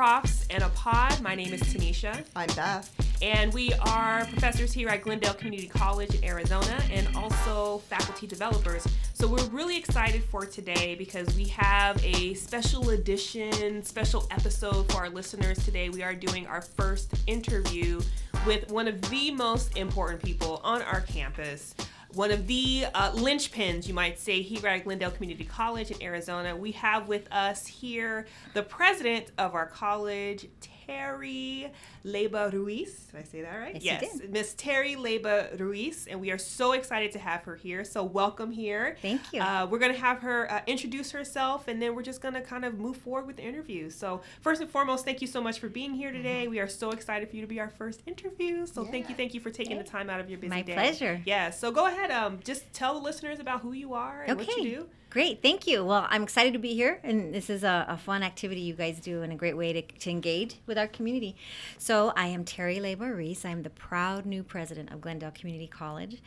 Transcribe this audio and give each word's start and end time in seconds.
Profs 0.00 0.46
and 0.48 0.62
a 0.62 0.70
Pod. 0.70 1.20
My 1.20 1.34
name 1.34 1.52
is 1.52 1.60
Tanisha. 1.60 2.24
I'm 2.34 2.48
Beth. 2.56 2.90
And 3.20 3.52
we 3.52 3.70
are 3.74 4.24
professors 4.24 4.72
here 4.72 4.88
at 4.88 5.02
Glendale 5.02 5.34
Community 5.34 5.68
College 5.68 6.14
in 6.14 6.24
Arizona 6.24 6.82
and 6.90 7.06
also 7.14 7.80
faculty 7.80 8.26
developers. 8.26 8.88
So 9.12 9.28
we're 9.28 9.44
really 9.48 9.76
excited 9.76 10.24
for 10.24 10.46
today 10.46 10.94
because 10.94 11.36
we 11.36 11.44
have 11.48 12.02
a 12.02 12.32
special 12.32 12.88
edition, 12.88 13.82
special 13.82 14.26
episode 14.30 14.90
for 14.90 15.00
our 15.00 15.10
listeners 15.10 15.62
today. 15.66 15.90
We 15.90 16.02
are 16.02 16.14
doing 16.14 16.46
our 16.46 16.62
first 16.62 17.12
interview 17.26 18.00
with 18.46 18.70
one 18.70 18.88
of 18.88 19.02
the 19.10 19.30
most 19.32 19.76
important 19.76 20.22
people 20.22 20.62
on 20.64 20.80
our 20.80 21.02
campus 21.02 21.74
one 22.14 22.30
of 22.30 22.46
the 22.46 22.86
uh, 22.94 23.12
linchpins, 23.12 23.86
you 23.86 23.94
might 23.94 24.18
say, 24.18 24.42
here 24.42 24.66
at 24.66 24.84
Glendale 24.84 25.10
Community 25.10 25.44
College 25.44 25.90
in 25.90 26.02
Arizona. 26.02 26.56
We 26.56 26.72
have 26.72 27.08
with 27.08 27.30
us 27.32 27.66
here 27.66 28.26
the 28.54 28.62
president 28.62 29.30
of 29.38 29.54
our 29.54 29.66
college, 29.66 30.46
Terry 30.90 31.72
Leyba 32.04 32.52
Ruiz. 32.52 33.06
Did 33.12 33.20
I 33.20 33.22
say 33.22 33.42
that 33.42 33.54
right? 33.54 33.80
Yes, 33.80 34.02
yes. 34.02 34.20
Miss 34.28 34.54
Terry 34.54 34.96
Leyba 34.96 35.58
Ruiz, 35.60 36.08
and 36.10 36.20
we 36.20 36.32
are 36.32 36.38
so 36.38 36.72
excited 36.72 37.12
to 37.12 37.20
have 37.20 37.44
her 37.44 37.54
here. 37.54 37.84
So 37.84 38.02
welcome 38.02 38.50
here. 38.50 38.96
Thank 39.00 39.20
you. 39.32 39.40
Uh, 39.40 39.68
we're 39.70 39.78
going 39.78 39.92
to 39.92 40.00
have 40.00 40.18
her 40.18 40.50
uh, 40.50 40.62
introduce 40.66 41.12
herself, 41.12 41.68
and 41.68 41.80
then 41.80 41.94
we're 41.94 42.02
just 42.02 42.20
going 42.20 42.34
to 42.34 42.40
kind 42.40 42.64
of 42.64 42.78
move 42.78 42.96
forward 42.96 43.26
with 43.28 43.36
the 43.36 43.44
interview. 43.44 43.88
So 43.88 44.20
first 44.40 44.60
and 44.60 44.68
foremost, 44.68 45.04
thank 45.04 45.20
you 45.20 45.28
so 45.28 45.40
much 45.40 45.60
for 45.60 45.68
being 45.68 45.94
here 45.94 46.10
today. 46.10 46.42
Mm-hmm. 46.42 46.50
We 46.50 46.58
are 46.58 46.68
so 46.68 46.90
excited 46.90 47.30
for 47.30 47.36
you 47.36 47.42
to 47.42 47.48
be 47.48 47.60
our 47.60 47.70
first 47.70 48.02
interview. 48.06 48.66
So 48.66 48.82
yeah. 48.82 48.90
thank 48.90 49.08
you, 49.08 49.14
thank 49.14 49.32
you 49.32 49.40
for 49.40 49.50
taking 49.50 49.76
yeah. 49.76 49.82
the 49.82 49.88
time 49.88 50.10
out 50.10 50.18
of 50.18 50.28
your 50.28 50.40
busy 50.40 50.50
My 50.50 50.62
day. 50.62 50.74
My 50.74 50.82
pleasure. 50.82 51.22
Yeah. 51.24 51.50
So 51.50 51.70
go 51.70 51.86
ahead, 51.86 52.10
um, 52.10 52.40
just 52.42 52.72
tell 52.72 52.94
the 52.94 53.00
listeners 53.00 53.38
about 53.38 53.60
who 53.60 53.72
you 53.72 53.94
are 53.94 54.22
and 54.22 54.40
okay. 54.40 54.46
what 54.46 54.56
you 54.56 54.70
do. 54.70 54.88
Great, 55.10 55.42
thank 55.42 55.66
you. 55.66 55.84
Well, 55.84 56.06
I'm 56.08 56.22
excited 56.22 56.52
to 56.52 56.60
be 56.60 56.72
here, 56.72 57.00
and 57.02 57.34
this 57.34 57.50
is 57.50 57.64
a, 57.64 57.84
a 57.88 57.96
fun 57.96 58.22
activity 58.22 58.60
you 58.60 58.74
guys 58.74 59.00
do 59.00 59.22
and 59.22 59.32
a 59.32 59.34
great 59.36 59.56
way 59.56 59.72
to, 59.72 59.82
to 59.82 60.08
engage 60.08 60.54
with 60.66 60.78
our 60.78 60.86
community. 60.86 61.34
So, 61.78 62.12
I 62.16 62.28
am 62.28 62.44
Terry 62.44 62.76
Leyba 62.76 63.12
Ruiz. 63.12 63.44
I'm 63.44 63.64
the 63.64 63.70
proud 63.70 64.24
new 64.24 64.44
president 64.44 64.92
of 64.92 65.00
Glendale 65.00 65.32
Community 65.32 65.66
College. 65.66 66.22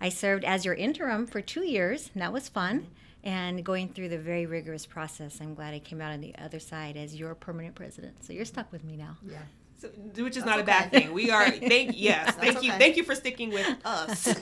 I 0.00 0.08
served 0.08 0.44
as 0.44 0.64
your 0.64 0.74
interim 0.74 1.26
for 1.26 1.40
two 1.40 1.66
years, 1.66 2.10
and 2.14 2.22
that 2.22 2.32
was 2.32 2.48
fun. 2.48 2.86
And 3.24 3.64
going 3.64 3.88
through 3.88 4.10
the 4.10 4.18
very 4.18 4.46
rigorous 4.46 4.86
process, 4.86 5.40
I'm 5.40 5.54
glad 5.54 5.74
I 5.74 5.80
came 5.80 6.00
out 6.00 6.12
on 6.12 6.20
the 6.20 6.32
other 6.38 6.60
side 6.60 6.96
as 6.96 7.16
your 7.16 7.34
permanent 7.34 7.74
president. 7.74 8.22
So, 8.24 8.32
you're 8.32 8.44
stuck 8.44 8.70
with 8.70 8.84
me 8.84 8.96
now. 8.96 9.16
Yeah. 9.26 9.38
So, 9.78 9.88
which 9.88 10.36
is 10.36 10.42
That's 10.42 10.46
not 10.46 10.54
okay. 10.54 10.62
a 10.62 10.66
bad 10.66 10.90
thing. 10.90 11.12
We 11.12 11.30
are 11.30 11.48
thank 11.50 11.92
yes, 11.94 12.34
thank 12.34 12.64
you, 12.64 12.72
thank 12.72 12.96
you 12.96 13.04
for 13.04 13.14
sticking 13.14 13.50
with 13.50 13.66
us. 13.84 14.24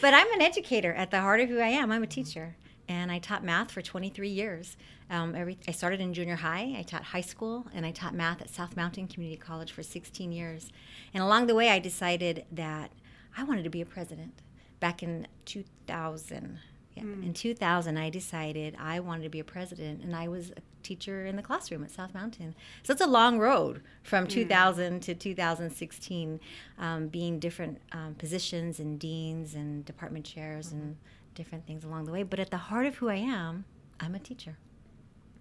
but 0.00 0.14
I'm 0.14 0.32
an 0.32 0.42
educator 0.42 0.92
at 0.92 1.10
the 1.10 1.20
heart 1.20 1.40
of 1.40 1.48
who 1.48 1.58
I 1.58 1.68
am. 1.68 1.90
I'm 1.90 2.02
a 2.02 2.06
teacher, 2.06 2.54
and 2.86 3.10
I 3.10 3.18
taught 3.18 3.42
math 3.42 3.70
for 3.70 3.80
23 3.80 4.28
years. 4.28 4.76
Um, 5.08 5.34
every 5.34 5.56
I 5.66 5.70
started 5.72 6.00
in 6.00 6.12
junior 6.12 6.36
high. 6.36 6.74
I 6.78 6.82
taught 6.82 7.02
high 7.02 7.22
school, 7.22 7.66
and 7.74 7.86
I 7.86 7.92
taught 7.92 8.14
math 8.14 8.42
at 8.42 8.50
South 8.50 8.76
Mountain 8.76 9.08
Community 9.08 9.40
College 9.40 9.72
for 9.72 9.82
16 9.82 10.32
years. 10.32 10.70
And 11.14 11.22
along 11.22 11.46
the 11.46 11.54
way, 11.54 11.70
I 11.70 11.78
decided 11.78 12.44
that 12.52 12.92
I 13.38 13.44
wanted 13.44 13.64
to 13.64 13.70
be 13.70 13.80
a 13.80 13.86
president. 13.86 14.34
Back 14.80 15.02
in 15.02 15.26
2000, 15.46 16.58
yeah. 16.94 17.02
Mm. 17.02 17.26
In 17.26 17.34
2000, 17.34 17.96
I 17.96 18.10
decided 18.10 18.76
I 18.78 19.00
wanted 19.00 19.24
to 19.24 19.28
be 19.28 19.40
a 19.40 19.44
president, 19.44 20.02
and 20.02 20.14
I 20.14 20.28
was 20.28 20.50
a 20.50 20.60
teacher 20.82 21.26
in 21.26 21.36
the 21.36 21.42
classroom 21.42 21.82
at 21.82 21.90
South 21.90 22.14
Mountain. 22.14 22.54
So 22.82 22.92
it's 22.92 23.02
a 23.02 23.06
long 23.06 23.38
road 23.38 23.82
from 24.02 24.26
mm. 24.26 24.30
2000 24.30 25.00
to 25.00 25.14
2016, 25.14 26.40
um, 26.78 27.08
being 27.08 27.38
different 27.38 27.80
um, 27.92 28.14
positions 28.14 28.78
and 28.78 28.98
deans 28.98 29.54
and 29.54 29.84
department 29.84 30.24
chairs 30.24 30.68
mm-hmm. 30.68 30.78
and 30.78 30.96
different 31.34 31.66
things 31.66 31.84
along 31.84 32.04
the 32.04 32.12
way. 32.12 32.22
But 32.22 32.38
at 32.38 32.50
the 32.50 32.56
heart 32.56 32.86
of 32.86 32.96
who 32.96 33.08
I 33.08 33.16
am, 33.16 33.64
I'm 33.98 34.14
a 34.14 34.20
teacher. 34.20 34.56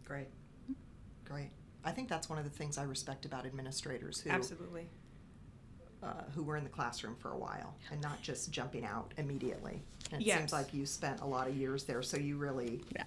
Great. 0.05 0.29
Great. 1.25 1.51
I 1.85 1.91
think 1.91 2.09
that's 2.09 2.29
one 2.29 2.39
of 2.39 2.45
the 2.45 2.49
things 2.49 2.77
I 2.77 2.83
respect 2.83 3.25
about 3.25 3.45
administrators 3.45 4.21
who 4.21 4.29
absolutely 4.29 4.87
uh, 6.03 6.23
who 6.35 6.43
were 6.43 6.57
in 6.57 6.63
the 6.63 6.69
classroom 6.69 7.15
for 7.15 7.31
a 7.31 7.37
while 7.37 7.75
and 7.91 8.01
not 8.01 8.21
just 8.21 8.51
jumping 8.51 8.85
out 8.85 9.13
immediately. 9.17 9.81
And 10.11 10.21
it 10.21 10.25
yes. 10.25 10.37
seems 10.37 10.53
like 10.53 10.73
you 10.73 10.85
spent 10.85 11.21
a 11.21 11.25
lot 11.25 11.47
of 11.47 11.55
years 11.55 11.83
there, 11.85 12.01
so 12.01 12.17
you 12.17 12.37
really 12.37 12.81
yeah. 12.95 13.03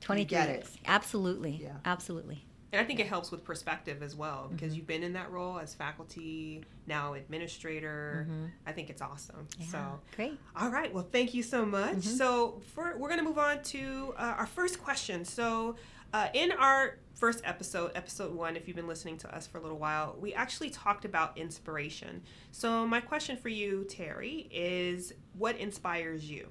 20 0.00 0.24
get 0.24 0.48
years. 0.48 0.64
it. 0.64 0.70
Absolutely. 0.86 1.60
Yeah. 1.62 1.72
Absolutely. 1.84 2.44
And 2.72 2.80
I 2.80 2.84
think 2.84 3.00
it 3.00 3.06
helps 3.06 3.32
with 3.32 3.42
perspective 3.42 4.00
as 4.00 4.14
well 4.14 4.48
because 4.52 4.68
mm-hmm. 4.68 4.76
you've 4.76 4.86
been 4.86 5.02
in 5.02 5.14
that 5.14 5.32
role 5.32 5.58
as 5.58 5.74
faculty, 5.74 6.62
now 6.86 7.14
administrator. 7.14 8.26
Mm-hmm. 8.28 8.44
I 8.64 8.72
think 8.72 8.90
it's 8.90 9.02
awesome. 9.02 9.48
Yeah, 9.58 9.66
so 9.66 10.00
great. 10.14 10.38
All 10.54 10.70
right. 10.70 10.92
Well, 10.92 11.08
thank 11.10 11.34
you 11.34 11.42
so 11.42 11.66
much. 11.66 11.96
Mm-hmm. 11.96 12.00
So 12.00 12.60
for, 12.74 12.96
we're 12.96 13.08
going 13.08 13.18
to 13.18 13.24
move 13.24 13.38
on 13.38 13.62
to 13.62 14.14
uh, 14.16 14.34
our 14.38 14.46
first 14.46 14.80
question. 14.80 15.24
So 15.24 15.74
uh, 16.12 16.28
in 16.34 16.52
our 16.52 16.98
first 17.14 17.42
episode, 17.44 17.92
episode 17.94 18.34
one, 18.34 18.56
if 18.56 18.66
you've 18.66 18.76
been 18.76 18.88
listening 18.88 19.18
to 19.18 19.34
us 19.34 19.46
for 19.46 19.58
a 19.58 19.60
little 19.60 19.78
while, 19.78 20.16
we 20.18 20.32
actually 20.34 20.70
talked 20.70 21.04
about 21.04 21.36
inspiration. 21.36 22.22
So, 22.50 22.86
my 22.86 23.00
question 23.00 23.36
for 23.36 23.48
you, 23.48 23.84
Terry, 23.84 24.48
is 24.50 25.12
what 25.36 25.56
inspires 25.56 26.28
you? 26.28 26.48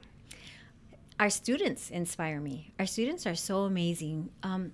Our 1.20 1.30
students 1.30 1.90
inspire 1.90 2.40
me. 2.40 2.74
Our 2.80 2.86
students 2.86 3.28
are 3.28 3.36
so 3.36 3.64
amazing. 3.64 4.30
Um, 4.44 4.72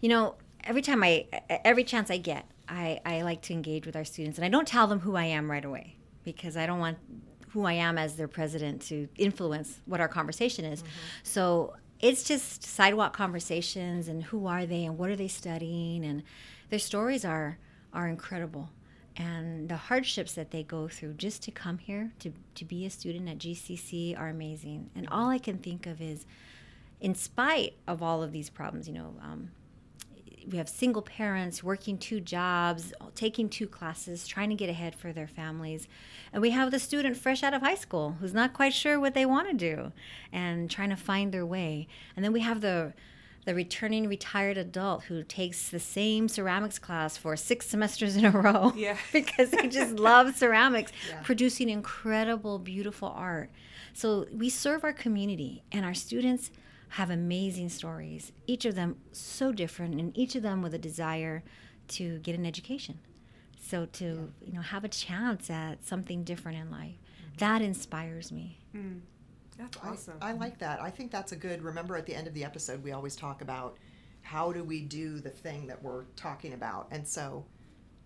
you 0.00 0.08
know, 0.08 0.34
every 0.64 0.82
time 0.82 1.04
I, 1.04 1.26
every 1.64 1.84
chance 1.84 2.10
I 2.10 2.16
get, 2.16 2.46
I, 2.68 3.00
I 3.06 3.22
like 3.22 3.42
to 3.42 3.52
engage 3.52 3.86
with 3.86 3.94
our 3.94 4.04
students, 4.04 4.38
and 4.38 4.44
I 4.44 4.48
don't 4.48 4.66
tell 4.66 4.86
them 4.86 5.00
who 5.00 5.14
I 5.14 5.26
am 5.26 5.50
right 5.50 5.64
away 5.64 5.96
because 6.24 6.56
I 6.56 6.66
don't 6.66 6.80
want 6.80 6.98
who 7.50 7.64
I 7.64 7.74
am 7.74 7.96
as 7.96 8.16
their 8.16 8.28
president 8.28 8.82
to 8.82 9.08
influence 9.16 9.80
what 9.86 10.00
our 10.00 10.08
conversation 10.08 10.64
is. 10.64 10.82
Mm-hmm. 10.82 10.90
So 11.22 11.76
it's 12.00 12.22
just 12.22 12.62
sidewalk 12.62 13.12
conversations 13.12 14.08
and 14.08 14.24
who 14.24 14.46
are 14.46 14.66
they 14.66 14.84
and 14.84 14.98
what 14.98 15.10
are 15.10 15.16
they 15.16 15.28
studying 15.28 16.04
and 16.04 16.22
their 16.70 16.78
stories 16.78 17.24
are 17.24 17.58
are 17.92 18.08
incredible. 18.08 18.70
And 19.16 19.70
the 19.70 19.76
hardships 19.76 20.34
that 20.34 20.50
they 20.50 20.62
go 20.62 20.88
through 20.88 21.14
just 21.14 21.42
to 21.44 21.50
come 21.50 21.78
here 21.78 22.12
to, 22.18 22.32
to 22.54 22.64
be 22.66 22.84
a 22.84 22.90
student 22.90 23.28
at 23.30 23.38
GCC 23.38 24.18
are 24.18 24.28
amazing. 24.28 24.90
And 24.94 25.08
all 25.08 25.30
I 25.30 25.38
can 25.38 25.56
think 25.56 25.86
of 25.86 26.02
is 26.02 26.26
in 27.00 27.14
spite 27.14 27.74
of 27.86 28.02
all 28.02 28.22
of 28.22 28.32
these 28.32 28.50
problems 28.50 28.88
you 28.88 28.94
know 28.94 29.14
um, 29.22 29.50
we 30.48 30.58
have 30.58 30.68
single 30.68 31.02
parents 31.02 31.62
working 31.62 31.98
two 31.98 32.20
jobs, 32.20 32.92
taking 33.14 33.48
two 33.48 33.66
classes, 33.66 34.26
trying 34.26 34.48
to 34.50 34.54
get 34.54 34.70
ahead 34.70 34.94
for 34.94 35.12
their 35.12 35.26
families. 35.26 35.88
And 36.32 36.40
we 36.40 36.50
have 36.50 36.70
the 36.70 36.78
student 36.78 37.16
fresh 37.16 37.42
out 37.42 37.54
of 37.54 37.62
high 37.62 37.74
school 37.74 38.16
who's 38.20 38.34
not 38.34 38.52
quite 38.52 38.72
sure 38.72 39.00
what 39.00 39.14
they 39.14 39.26
want 39.26 39.48
to 39.48 39.54
do 39.54 39.92
and 40.32 40.70
trying 40.70 40.90
to 40.90 40.96
find 40.96 41.32
their 41.32 41.46
way. 41.46 41.88
And 42.14 42.24
then 42.24 42.32
we 42.32 42.40
have 42.40 42.60
the 42.60 42.94
the 43.46 43.54
returning 43.54 44.08
retired 44.08 44.58
adult 44.58 45.04
who 45.04 45.22
takes 45.22 45.68
the 45.68 45.78
same 45.78 46.28
ceramics 46.28 46.80
class 46.80 47.16
for 47.16 47.36
six 47.36 47.68
semesters 47.68 48.16
in 48.16 48.24
a 48.24 48.30
row 48.42 48.72
yeah. 48.76 48.96
because 49.12 49.50
they 49.50 49.68
just 49.68 49.92
love 49.92 50.36
ceramics, 50.36 50.90
yeah. 51.08 51.20
producing 51.22 51.68
incredible, 51.68 52.58
beautiful 52.58 53.08
art. 53.08 53.48
So 53.94 54.26
we 54.32 54.50
serve 54.50 54.82
our 54.82 54.92
community, 54.92 55.62
and 55.70 55.84
our 55.84 55.94
students 55.94 56.50
have 56.90 57.10
amazing 57.10 57.68
stories, 57.68 58.32
each 58.46 58.64
of 58.64 58.74
them 58.74 58.96
so 59.12 59.52
different, 59.52 60.00
and 60.00 60.16
each 60.16 60.34
of 60.34 60.42
them 60.42 60.62
with 60.62 60.74
a 60.74 60.78
desire 60.78 61.42
to 61.88 62.18
get 62.20 62.34
an 62.34 62.46
education. 62.46 62.98
So 63.60 63.86
to 63.86 64.04
yeah. 64.04 64.46
you 64.46 64.52
know 64.52 64.60
have 64.60 64.84
a 64.84 64.88
chance 64.88 65.50
at 65.50 65.84
something 65.84 66.24
different 66.24 66.58
in 66.58 66.70
life, 66.70 66.94
mm-hmm. 66.94 67.36
that 67.38 67.62
inspires 67.62 68.30
me. 68.30 68.58
Mm. 68.74 69.00
That's 69.58 69.78
awesome. 69.82 70.18
I, 70.20 70.30
I 70.30 70.32
like 70.32 70.58
that. 70.58 70.82
I 70.82 70.90
think 70.90 71.10
that's 71.10 71.32
a 71.32 71.36
good. 71.36 71.62
Remember, 71.62 71.96
at 71.96 72.06
the 72.06 72.14
end 72.14 72.26
of 72.26 72.34
the 72.34 72.44
episode, 72.44 72.82
we 72.84 72.92
always 72.92 73.16
talk 73.16 73.40
about 73.40 73.78
how 74.20 74.52
do 74.52 74.62
we 74.62 74.82
do 74.82 75.18
the 75.18 75.30
thing 75.30 75.66
that 75.66 75.82
we're 75.82 76.04
talking 76.14 76.52
about, 76.52 76.88
and 76.90 77.06
so 77.06 77.44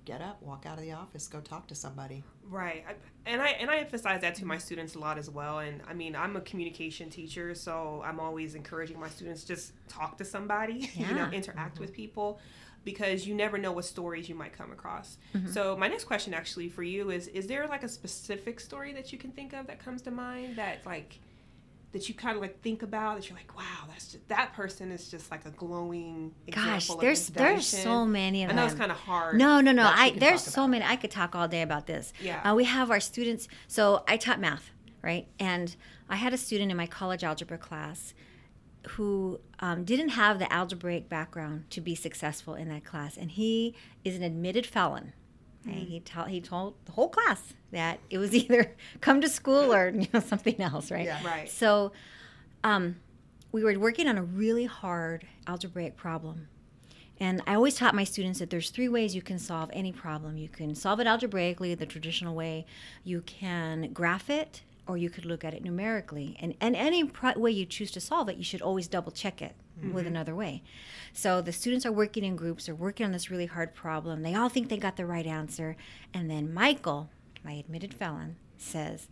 get 0.05 0.21
up, 0.21 0.43
walk 0.43 0.65
out 0.67 0.79
of 0.79 0.85
the 0.85 0.93
office, 0.93 1.29
go 1.29 1.41
talk 1.41 1.67
to 1.69 1.75
somebody. 1.75 2.23
Right, 2.49 2.85
and 3.27 3.41
I 3.41 3.51
and 3.51 3.71
I 3.71 3.79
emphasize 3.79 4.21
that 4.23 4.35
to 4.37 4.45
my 4.45 4.59
students 4.59 4.95
a 4.95 4.99
lot 4.99 5.19
as 5.19 5.31
well. 5.31 5.61
And 5.61 5.81
I 5.89 5.95
mean, 5.95 6.17
I'm 6.17 6.37
a 6.37 6.41
communication 6.41 7.11
teacher, 7.11 7.55
so 7.55 8.03
I'm 8.05 8.21
always 8.21 8.55
encouraging 8.55 8.99
my 8.99 9.09
students 9.09 9.45
just 9.45 9.73
talk 9.89 10.19
to 10.19 10.25
somebody, 10.25 10.91
yeah. 10.95 11.09
you 11.09 11.15
know, 11.15 11.31
interact 11.31 11.75
mm-hmm. 11.75 11.85
with 11.85 11.93
people, 11.93 12.41
because 12.85 13.27
you 13.27 13.35
never 13.35 13.59
know 13.59 13.73
what 13.73 13.85
stories 13.85 14.29
you 14.29 14.35
might 14.35 14.53
come 14.53 14.73
across. 14.73 15.19
Mm-hmm. 15.35 15.53
So 15.53 15.77
my 15.77 15.89
next 15.89 16.05
question, 16.05 16.35
actually, 16.35 16.69
for 16.69 16.83
you 16.83 17.11
is: 17.11 17.29
Is 17.29 17.47
there 17.47 17.67
like 17.69 17.85
a 17.85 17.89
specific 17.89 18.61
story 18.61 18.93
that 18.95 19.13
you 19.13 19.19
can 19.19 19.31
think 19.31 19.53
of 19.53 19.67
that 19.69 19.79
comes 19.79 20.03
to 20.03 20.11
mind 20.11 20.57
that 20.57 20.85
like 20.85 21.21
that 21.93 22.09
you 22.09 22.15
kind 22.15 22.37
of 22.37 22.43
like 22.43 22.61
think 22.63 22.83
about 22.83 23.17
that 23.17 23.29
you're 23.29 23.37
like, 23.37 23.57
wow, 23.57 23.87
that's 23.89 24.13
just 24.13 24.29
that 24.29 24.53
person 24.53 24.93
is 24.93 25.09
just 25.11 25.31
like 25.31 25.45
a 25.45 25.51
glowing 25.51 26.33
Gosh, 26.51 26.89
there's 27.01 27.29
there's 27.29 27.67
so 27.67 28.07
many 28.07 28.45
of 28.45 28.51
I 28.51 28.53
them. 28.53 28.57
know 28.57 28.67
it's 28.67 28.75
kind 28.79 28.93
of 28.93 28.99
hard. 28.99 29.37
No, 29.37 29.61
no, 29.61 29.73
no. 29.73 29.85
I 29.85 30.11
there's 30.17 30.43
so 30.43 30.69
many. 30.69 30.85
I 30.85 30.97
could 30.97 31.11
talk 31.11 31.35
all 31.35 31.49
day 31.49 31.63
about 31.63 31.87
this. 31.87 32.13
Yeah. 32.21 32.41
Uh, 32.49 32.55
we 32.55 32.65
have 32.65 32.91
our 32.91 33.01
students. 33.01 33.49
So 33.67 34.05
I 34.07 34.17
taught 34.17 34.39
math, 34.41 34.71
right? 35.03 35.27
And 35.39 35.75
I 36.09 36.17
had 36.17 36.33
a 36.33 36.39
student 36.39 36.71
in 36.71 36.77
my 36.77 36.87
college 36.87 37.25
algebra 37.25 37.59
class 37.59 38.15
who 38.91 39.41
um, 39.59 39.85
didn't 39.85 40.11
have 40.11 40.39
the 40.39 40.51
algebraic 40.53 41.09
background 41.09 41.69
to 41.71 41.81
be 41.81 41.95
successful 41.95 42.55
in 42.55 42.69
that 42.69 42.85
class, 42.85 43.17
and 43.17 43.33
he 43.33 43.75
is 44.05 44.17
an 44.17 44.23
admitted 44.23 44.65
felon. 44.67 45.13
He, 45.69 46.01
told 46.01 46.29
he 46.29 46.41
told 46.41 46.75
the 46.87 46.93
whole 46.93 47.09
class 47.09 47.55
that 47.71 48.01
it 48.09 48.19
was 48.19 48.35
either 48.41 48.75
come 49.01 49.21
to 49.21 49.29
school 49.29 49.73
or 49.73 49.91
you 49.91 50.09
know 50.13 50.21
something 50.21 50.61
else, 50.61 50.91
right? 50.91 51.05
Yeah. 51.05 51.25
Right. 51.25 51.51
So 51.51 51.93
um, 52.65 52.97
we 53.53 53.65
were 53.65 53.79
working 53.79 54.09
on 54.09 54.17
a 54.19 54.23
really 54.23 54.65
hard 54.67 55.27
algebraic 55.47 55.97
problem, 55.97 56.49
And 57.19 57.43
I 57.47 57.55
always 57.55 57.75
taught 57.75 57.95
my 57.95 58.05
students 58.05 58.39
that 58.39 58.51
there's 58.51 58.71
three 58.71 58.89
ways 58.89 59.15
you 59.15 59.23
can 59.23 59.39
solve 59.39 59.71
any 59.73 59.93
problem. 59.93 60.37
You 60.37 60.49
can 60.49 60.75
solve 60.75 61.01
it 61.01 61.07
algebraically, 61.07 61.75
the 61.75 61.87
traditional 61.87 62.35
way. 62.35 62.65
You 63.05 63.23
can 63.23 63.93
graph 63.93 64.31
it, 64.31 64.63
or 64.91 64.97
you 64.97 65.09
could 65.09 65.25
look 65.25 65.45
at 65.45 65.55
it 65.55 65.63
numerically. 65.65 66.37
And, 66.41 66.55
and 66.61 66.75
any 66.75 67.05
pro- 67.05 67.39
way 67.39 67.53
you 67.53 67.65
choose 67.65 67.91
to 67.93 68.01
solve 68.01 68.29
it, 68.29 68.37
you 68.37 68.45
should 68.45 68.61
always 68.61 68.89
double 68.89 69.13
check 69.13 69.41
it 69.41 69.55
mm-hmm. 69.79 69.93
with 69.93 70.07
another 70.07 70.35
way. 70.35 70.63
So 71.13 71.41
the 71.41 71.53
students 71.53 71.87
are 71.87 71.93
working 71.93 72.25
in 72.25 72.37
groups, 72.37 72.67
they're 72.67 72.75
working 72.75 73.07
on 73.07 73.13
this 73.13 73.31
really 73.31 73.47
hard 73.47 73.75
problem. 73.75 74.23
They 74.23 74.35
all 74.35 74.49
think 74.49 74.69
they 74.69 74.77
got 74.77 74.97
the 74.97 75.07
right 75.07 75.27
answer. 75.27 75.77
And 76.13 76.29
then 76.29 76.53
Michael, 76.53 77.09
my 77.45 77.53
admitted 77.53 77.95
felon, 77.95 78.37
says, 78.59 79.09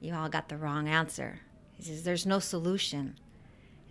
You 0.00 0.14
all 0.14 0.28
got 0.28 0.48
the 0.48 0.56
wrong 0.56 0.88
answer. 0.88 1.40
He 1.72 1.82
says, 1.82 2.04
There's 2.04 2.24
no 2.24 2.38
solution. 2.38 3.18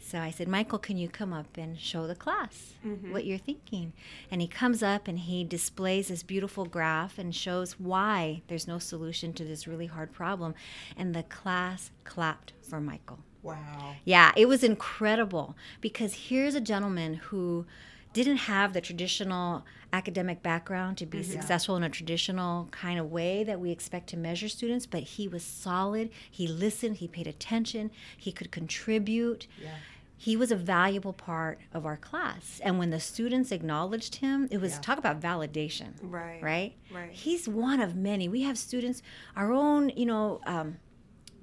So 0.05 0.19
I 0.19 0.29
said, 0.29 0.47
Michael, 0.47 0.77
can 0.77 0.97
you 0.97 1.09
come 1.09 1.33
up 1.33 1.57
and 1.57 1.79
show 1.79 2.05
the 2.05 2.13
class 2.13 2.75
mm-hmm. 2.85 3.11
what 3.11 3.25
you're 3.25 3.39
thinking? 3.39 3.91
And 4.29 4.39
he 4.39 4.47
comes 4.47 4.83
up 4.83 5.07
and 5.07 5.17
he 5.17 5.43
displays 5.43 6.09
this 6.09 6.21
beautiful 6.21 6.65
graph 6.65 7.17
and 7.17 7.33
shows 7.33 7.79
why 7.79 8.43
there's 8.47 8.67
no 8.67 8.77
solution 8.77 9.33
to 9.33 9.43
this 9.43 9.67
really 9.67 9.87
hard 9.87 10.11
problem. 10.11 10.53
And 10.95 11.15
the 11.15 11.23
class 11.23 11.89
clapped 12.03 12.53
for 12.61 12.79
Michael. 12.79 13.17
Wow. 13.41 13.95
Yeah, 14.03 14.31
it 14.37 14.47
was 14.47 14.63
incredible 14.63 15.55
because 15.81 16.13
here's 16.13 16.53
a 16.53 16.61
gentleman 16.61 17.15
who 17.15 17.65
didn't 18.13 18.37
have 18.37 18.73
the 18.73 18.81
traditional 18.81 19.65
academic 19.91 20.43
background 20.43 20.97
to 20.97 21.07
be 21.07 21.19
mm-hmm. 21.19 21.31
successful 21.31 21.75
in 21.77 21.83
a 21.83 21.89
traditional 21.89 22.67
kind 22.69 22.99
of 22.99 23.11
way 23.11 23.43
that 23.43 23.59
we 23.59 23.71
expect 23.71 24.07
to 24.09 24.17
measure 24.17 24.49
students, 24.49 24.85
but 24.85 25.01
he 25.01 25.27
was 25.27 25.43
solid. 25.43 26.11
He 26.29 26.47
listened, 26.47 26.97
he 26.97 27.07
paid 27.07 27.25
attention, 27.25 27.89
he 28.15 28.31
could 28.31 28.51
contribute. 28.51 29.47
Yeah 29.59 29.71
he 30.17 30.37
was 30.37 30.51
a 30.51 30.55
valuable 30.55 31.13
part 31.13 31.59
of 31.73 31.85
our 31.85 31.97
class 31.97 32.61
and 32.63 32.79
when 32.79 32.89
the 32.89 32.99
students 32.99 33.51
acknowledged 33.51 34.15
him 34.15 34.47
it 34.51 34.59
was 34.59 34.73
yeah. 34.73 34.81
talk 34.81 34.97
about 34.97 35.19
validation 35.19 35.93
right 36.01 36.41
right 36.41 36.73
right 36.93 37.11
he's 37.11 37.47
one 37.47 37.79
of 37.79 37.95
many 37.95 38.27
we 38.27 38.41
have 38.41 38.57
students 38.57 39.01
our 39.35 39.51
own 39.51 39.89
you 39.95 40.05
know 40.05 40.39
um, 40.45 40.77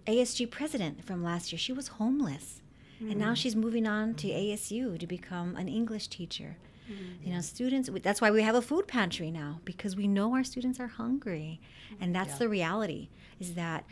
asg 0.06 0.50
president 0.50 1.04
from 1.04 1.22
last 1.22 1.52
year 1.52 1.58
she 1.58 1.72
was 1.72 1.88
homeless 1.88 2.62
mm. 3.02 3.10
and 3.10 3.18
now 3.18 3.32
mm. 3.32 3.36
she's 3.36 3.54
moving 3.54 3.86
on 3.86 4.14
to 4.14 4.28
asu 4.28 4.98
to 4.98 5.06
become 5.06 5.54
an 5.56 5.68
english 5.68 6.08
teacher 6.08 6.56
mm. 6.90 7.26
you 7.26 7.32
know 7.32 7.40
students 7.40 7.90
that's 8.02 8.20
why 8.20 8.30
we 8.30 8.42
have 8.42 8.54
a 8.54 8.62
food 8.62 8.88
pantry 8.88 9.30
now 9.30 9.60
because 9.64 9.96
we 9.96 10.08
know 10.08 10.34
our 10.34 10.44
students 10.44 10.80
are 10.80 10.88
hungry 10.88 11.60
and 12.00 12.14
that's 12.14 12.32
yeah. 12.32 12.38
the 12.38 12.48
reality 12.48 13.08
is 13.38 13.54
that 13.54 13.84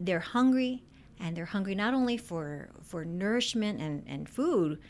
they're 0.00 0.20
hungry 0.20 0.82
and 1.22 1.36
they're 1.36 1.46
hungry 1.46 1.74
not 1.74 1.94
only 1.94 2.16
for 2.18 2.68
for 2.82 3.04
nourishment 3.04 3.80
and, 3.80 4.04
and 4.06 4.28
food, 4.28 4.80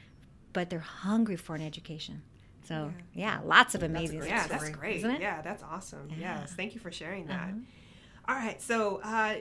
but 0.52 0.70
they're 0.70 0.80
hungry 0.80 1.36
for 1.36 1.54
an 1.54 1.62
education. 1.62 2.22
So 2.64 2.92
yeah, 3.14 3.38
yeah 3.38 3.40
lots 3.44 3.74
of 3.74 3.82
amazing. 3.82 4.20
That's 4.20 4.30
yeah, 4.30 4.46
that's 4.46 4.70
great. 4.70 5.02
Yeah, 5.02 5.42
that's 5.42 5.62
awesome. 5.62 6.08
Yeah. 6.10 6.40
Yes, 6.40 6.54
thank 6.54 6.74
you 6.74 6.80
for 6.80 6.90
sharing 6.90 7.26
that. 7.26 7.50
Uh-huh. 7.50 8.28
All 8.28 8.36
right, 8.36 8.60
so 8.62 9.00
uh, 9.04 9.36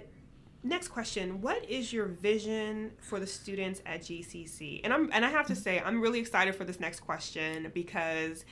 next 0.64 0.90
question: 0.90 1.42
What 1.42 1.64
is 1.70 1.94
your 1.94 2.08
vision 2.08 2.92
for 3.00 3.20
the 3.20 3.28
students 3.28 3.82
at 3.86 4.02
GCC? 4.02 4.82
And 4.84 4.94
I'm 4.94 5.10
and 5.14 5.24
I 5.24 5.30
have 5.30 5.48
to 5.48 5.56
say 5.56 5.80
I'm 5.80 6.02
really 6.02 6.20
excited 6.20 6.56
for 6.56 6.66
this 6.66 6.80
next 6.80 7.00
question 7.00 7.72
because 7.74 8.44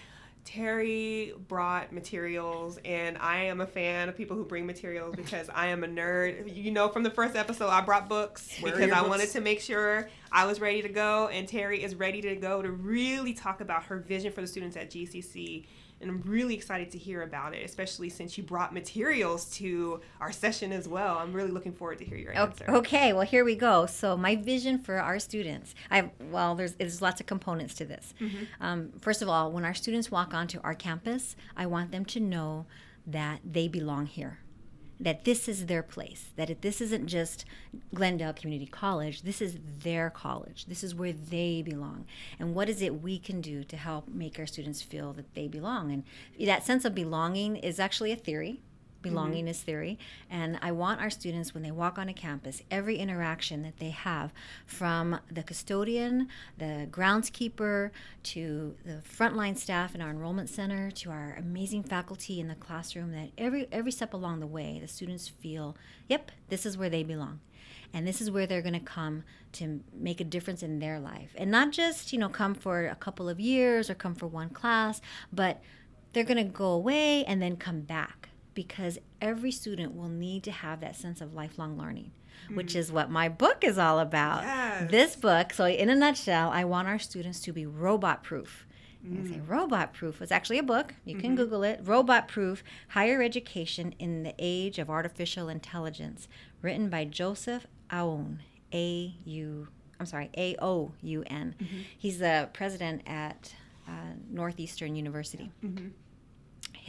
Terry 0.54 1.34
brought 1.48 1.92
materials, 1.94 2.80
and 2.84 3.20
I 3.20 3.44
am 3.44 3.62
a 3.62 3.68
fan 3.68 4.10
of 4.10 4.18
people 4.18 4.36
who 4.36 4.44
bring 4.44 4.66
materials 4.66 5.16
because 5.16 5.48
I 5.54 5.68
am 5.68 5.84
a 5.84 5.88
nerd. 5.88 6.56
You 6.56 6.72
know, 6.72 6.90
from 6.90 7.04
the 7.04 7.12
first 7.12 7.36
episode, 7.36 7.68
I 7.68 7.82
brought 7.82 8.10
books 8.10 8.58
Where 8.60 8.74
because 8.74 8.92
I 8.92 9.00
books? 9.00 9.10
wanted 9.10 9.30
to 9.30 9.42
make 9.42 9.62
sure 9.62 10.10
I 10.32 10.48
was 10.48 10.60
ready 10.60 10.82
to 10.82 10.90
go, 10.90 11.28
and 11.28 11.48
Terry 11.48 11.84
is 11.84 11.94
ready 11.94 12.22
to 12.22 12.36
go 12.36 12.64
to 12.64 12.72
really 12.72 13.34
talk 13.34 13.62
about 13.62 13.84
her 13.84 14.00
vision 14.00 14.32
for 14.32 14.42
the 14.42 14.48
students 14.48 14.76
at 14.76 14.90
GCC 14.90 15.66
and 16.02 16.10
I'm 16.10 16.22
really 16.22 16.56
excited 16.56 16.92
to 16.92 16.98
hear 16.98 17.24
about 17.24 17.54
it, 17.54 17.64
especially 17.66 18.10
since 18.10 18.38
you 18.38 18.44
brought 18.44 18.74
materials 18.74 19.46
to 19.58 20.02
our 20.20 20.32
session 20.32 20.72
as 20.72 20.88
well. 20.88 21.18
I'm 21.18 21.34
really 21.34 21.52
looking 21.52 21.74
forward 21.74 21.98
to 22.00 22.06
hear 22.06 22.18
your 22.18 22.34
answer. 22.34 22.66
Okay, 22.70 23.14
well 23.14 23.26
here 23.26 23.44
we 23.44 23.56
go. 23.56 23.86
So 23.86 24.16
my 24.16 24.36
vision 24.36 24.80
for 24.80 25.00
our 25.00 25.20
students, 25.20 25.76
I 25.92 26.12
well, 26.32 26.56
there's 26.56 26.74
there's 26.74 27.02
lots 27.02 27.20
of 27.20 27.28
components 27.28 27.74
to 27.76 27.86
this. 27.86 28.14
Mm-hmm. 28.20 28.44
Um, 28.62 28.92
first 29.00 29.22
of 29.22 29.30
all, 29.30 29.52
when 29.52 29.66
our 29.66 29.74
students 29.74 30.10
walk 30.12 30.34
onto 30.34 30.60
our 30.64 30.76
campus, 30.76 31.36
I 31.56 31.66
want 31.66 31.92
them 31.92 32.06
to 32.06 32.20
know 32.20 32.66
that 33.06 33.40
they 33.44 33.68
belong 33.68 34.06
here 34.06 34.40
that 35.00 35.24
this 35.24 35.48
is 35.48 35.68
their 35.68 35.82
place, 35.82 36.26
that 36.36 36.62
this 36.62 36.82
isn't 36.82 37.08
just 37.08 37.46
Glendale 37.94 38.34
Community 38.34 38.66
College, 38.66 39.22
this 39.22 39.42
is 39.42 39.58
their 39.84 40.10
college. 40.10 40.66
This 40.66 40.84
is 40.84 40.94
where 40.94 41.14
they 41.14 41.62
belong. 41.62 42.06
And 42.38 42.54
what 42.54 42.70
is 42.70 42.82
it 42.82 43.02
we 43.02 43.18
can 43.18 43.40
do 43.40 43.64
to 43.64 43.78
help 43.78 44.10
make 44.10 44.38
our 44.38 44.46
students 44.46 44.82
feel 44.82 45.14
that 45.14 45.34
they 45.36 45.48
belong? 45.48 45.92
And 45.92 46.04
that 46.48 46.66
sense 46.66 46.84
of 46.84 46.94
belonging 46.94 47.56
is 47.56 47.80
actually 47.80 48.12
a 48.12 48.18
theory 48.18 48.60
belonging 49.02 49.46
mm-hmm. 49.46 49.52
theory. 49.54 50.00
And 50.30 50.60
I 50.62 50.72
want 50.72 51.02
our 51.02 51.10
students, 51.10 51.54
when 51.54 51.64
they 51.64 51.72
walk 51.72 51.98
on 51.98 52.10
a 52.10 52.14
campus, 52.14 52.62
every 52.70 52.98
interaction 52.98 53.64
that 53.64 53.80
they 53.80 53.90
have 53.90 54.34
from 54.66 55.20
the 55.32 55.44
custodian, 55.44 56.28
the 56.58 56.88
groundskeeper, 56.92 57.92
to 58.24 58.76
the 58.86 59.02
frontline 59.08 59.58
staff 59.58 59.96
in 59.96 60.02
our 60.02 60.10
enrollment 60.10 60.50
center, 60.50 60.92
to 60.92 61.12
our 61.12 61.36
amazing 61.38 61.84
faculty 61.84 62.40
in 62.40 62.48
the 62.48 62.56
classroom, 62.56 63.12
that 63.12 63.30
every, 63.38 63.68
every 63.72 63.92
step 63.92 64.14
along 64.14 64.40
the 64.40 64.48
way, 64.48 64.80
the 64.82 64.88
students 64.88 65.28
feel, 65.28 65.76
yep, 66.08 66.32
this 66.50 66.66
is 66.66 66.78
where 66.78 66.90
they 66.90 67.04
belong. 67.04 67.40
And 67.94 68.08
this 68.08 68.22
is 68.22 68.30
where 68.30 68.46
they're 68.46 68.62
going 68.62 68.74
to 68.74 68.80
come 68.80 69.24
to 69.54 69.80
make 69.94 70.22
a 70.22 70.24
difference 70.24 70.62
in 70.62 70.80
their 70.80 71.00
life. 71.00 71.34
And 71.36 71.50
not 71.50 71.72
just, 71.72 72.14
you 72.14 72.20
know, 72.20 72.30
come 72.30 72.54
for 72.54 72.88
a 72.88 72.96
couple 72.96 73.28
of 73.28 73.40
years 73.40 73.90
or 73.90 73.96
come 73.96 74.14
for 74.14 74.28
one 74.28 74.50
class, 74.50 75.02
but 75.34 75.62
they're 76.14 76.24
going 76.24 76.38
to 76.38 76.44
go 76.44 76.68
away 76.68 77.26
and 77.26 77.42
then 77.42 77.56
come 77.56 77.82
back 77.82 78.29
because 78.60 79.00
every 79.22 79.52
student 79.52 79.96
will 79.96 80.10
need 80.10 80.44
to 80.44 80.52
have 80.52 80.82
that 80.82 80.94
sense 80.94 81.22
of 81.22 81.34
lifelong 81.34 81.78
learning. 81.78 82.12
Mm-hmm. 82.44 82.58
Which 82.58 82.76
is 82.76 82.92
what 82.92 83.10
my 83.10 83.30
book 83.30 83.64
is 83.64 83.78
all 83.78 84.00
about. 84.00 84.44
Yes. 84.44 84.92
This 84.92 85.16
book, 85.16 85.54
so 85.54 85.66
in 85.66 85.90
a 85.90 85.96
nutshell, 85.96 86.50
I 86.50 86.66
want 86.66 86.90
our 86.90 87.00
students 87.00 87.40
to 87.44 87.54
be 87.54 87.66
robot 87.66 88.22
proof. 88.22 88.66
Mm. 89.08 89.34
say 89.34 89.40
robot 89.48 89.94
proof 89.94 90.20
was 90.20 90.30
actually 90.30 90.58
a 90.58 90.64
book. 90.64 90.94
You 91.06 91.16
can 91.16 91.30
mm-hmm. 91.30 91.36
Google 91.38 91.64
it. 91.64 91.80
Robot 91.86 92.28
proof: 92.28 92.66
Higher 92.90 93.22
Education 93.22 93.96
in 93.98 94.24
the 94.24 94.36
Age 94.38 94.78
of 94.78 94.90
Artificial 94.90 95.48
Intelligence, 95.48 96.28
written 96.62 96.90
by 96.90 97.06
Joseph 97.06 97.66
Aoun. 97.90 98.40
A 98.74 99.16
U. 99.24 99.70
I'm 100.02 100.06
sorry, 100.06 100.30
A 100.36 100.58
O 100.62 100.92
U 101.02 101.24
N. 101.28 101.56
Mm-hmm. 101.58 101.78
He's 101.98 102.20
the 102.20 102.50
president 102.52 103.04
at 103.08 103.54
uh, 103.88 104.16
Northeastern 104.30 104.98
University. 104.98 105.50
Mm-hmm. 105.64 105.88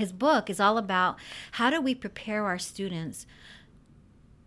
His 0.00 0.12
book 0.12 0.48
is 0.48 0.58
all 0.58 0.78
about 0.78 1.18
how 1.52 1.68
do 1.68 1.78
we 1.78 1.94
prepare 1.94 2.46
our 2.46 2.58
students 2.58 3.26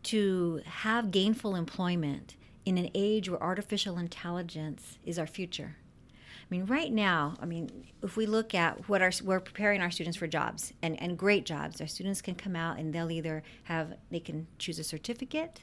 to 0.02 0.62
have 0.66 1.12
gainful 1.12 1.56
employment 1.56 2.36
in 2.66 2.80
an 2.80 2.90
age 2.96 3.30
where 3.30 3.42
artificial 3.42 4.00
intelligence 4.00 4.98
is 5.06 5.20
our 5.20 5.28
future. 5.28 5.76
I 6.10 6.46
mean, 6.50 6.66
right 6.66 6.92
now, 6.92 7.36
I 7.40 7.46
mean, 7.46 7.86
if 8.02 8.18
we 8.18 8.26
look 8.26 8.56
at 8.56 8.90
what 8.90 9.04
our, 9.04 9.12
we're 9.24 9.40
preparing 9.40 9.80
our 9.80 9.92
students 9.92 10.18
for 10.18 10.26
jobs 10.26 10.74
and, 10.82 11.00
and 11.00 11.20
great 11.20 11.46
jobs, 11.46 11.80
our 11.80 11.86
students 11.86 12.20
can 12.20 12.34
come 12.34 12.56
out 12.56 12.80
and 12.80 12.92
they'll 12.92 13.12
either 13.12 13.44
have, 13.66 13.94
they 14.10 14.20
can 14.20 14.48
choose 14.58 14.80
a 14.80 14.84
certificate, 14.84 15.62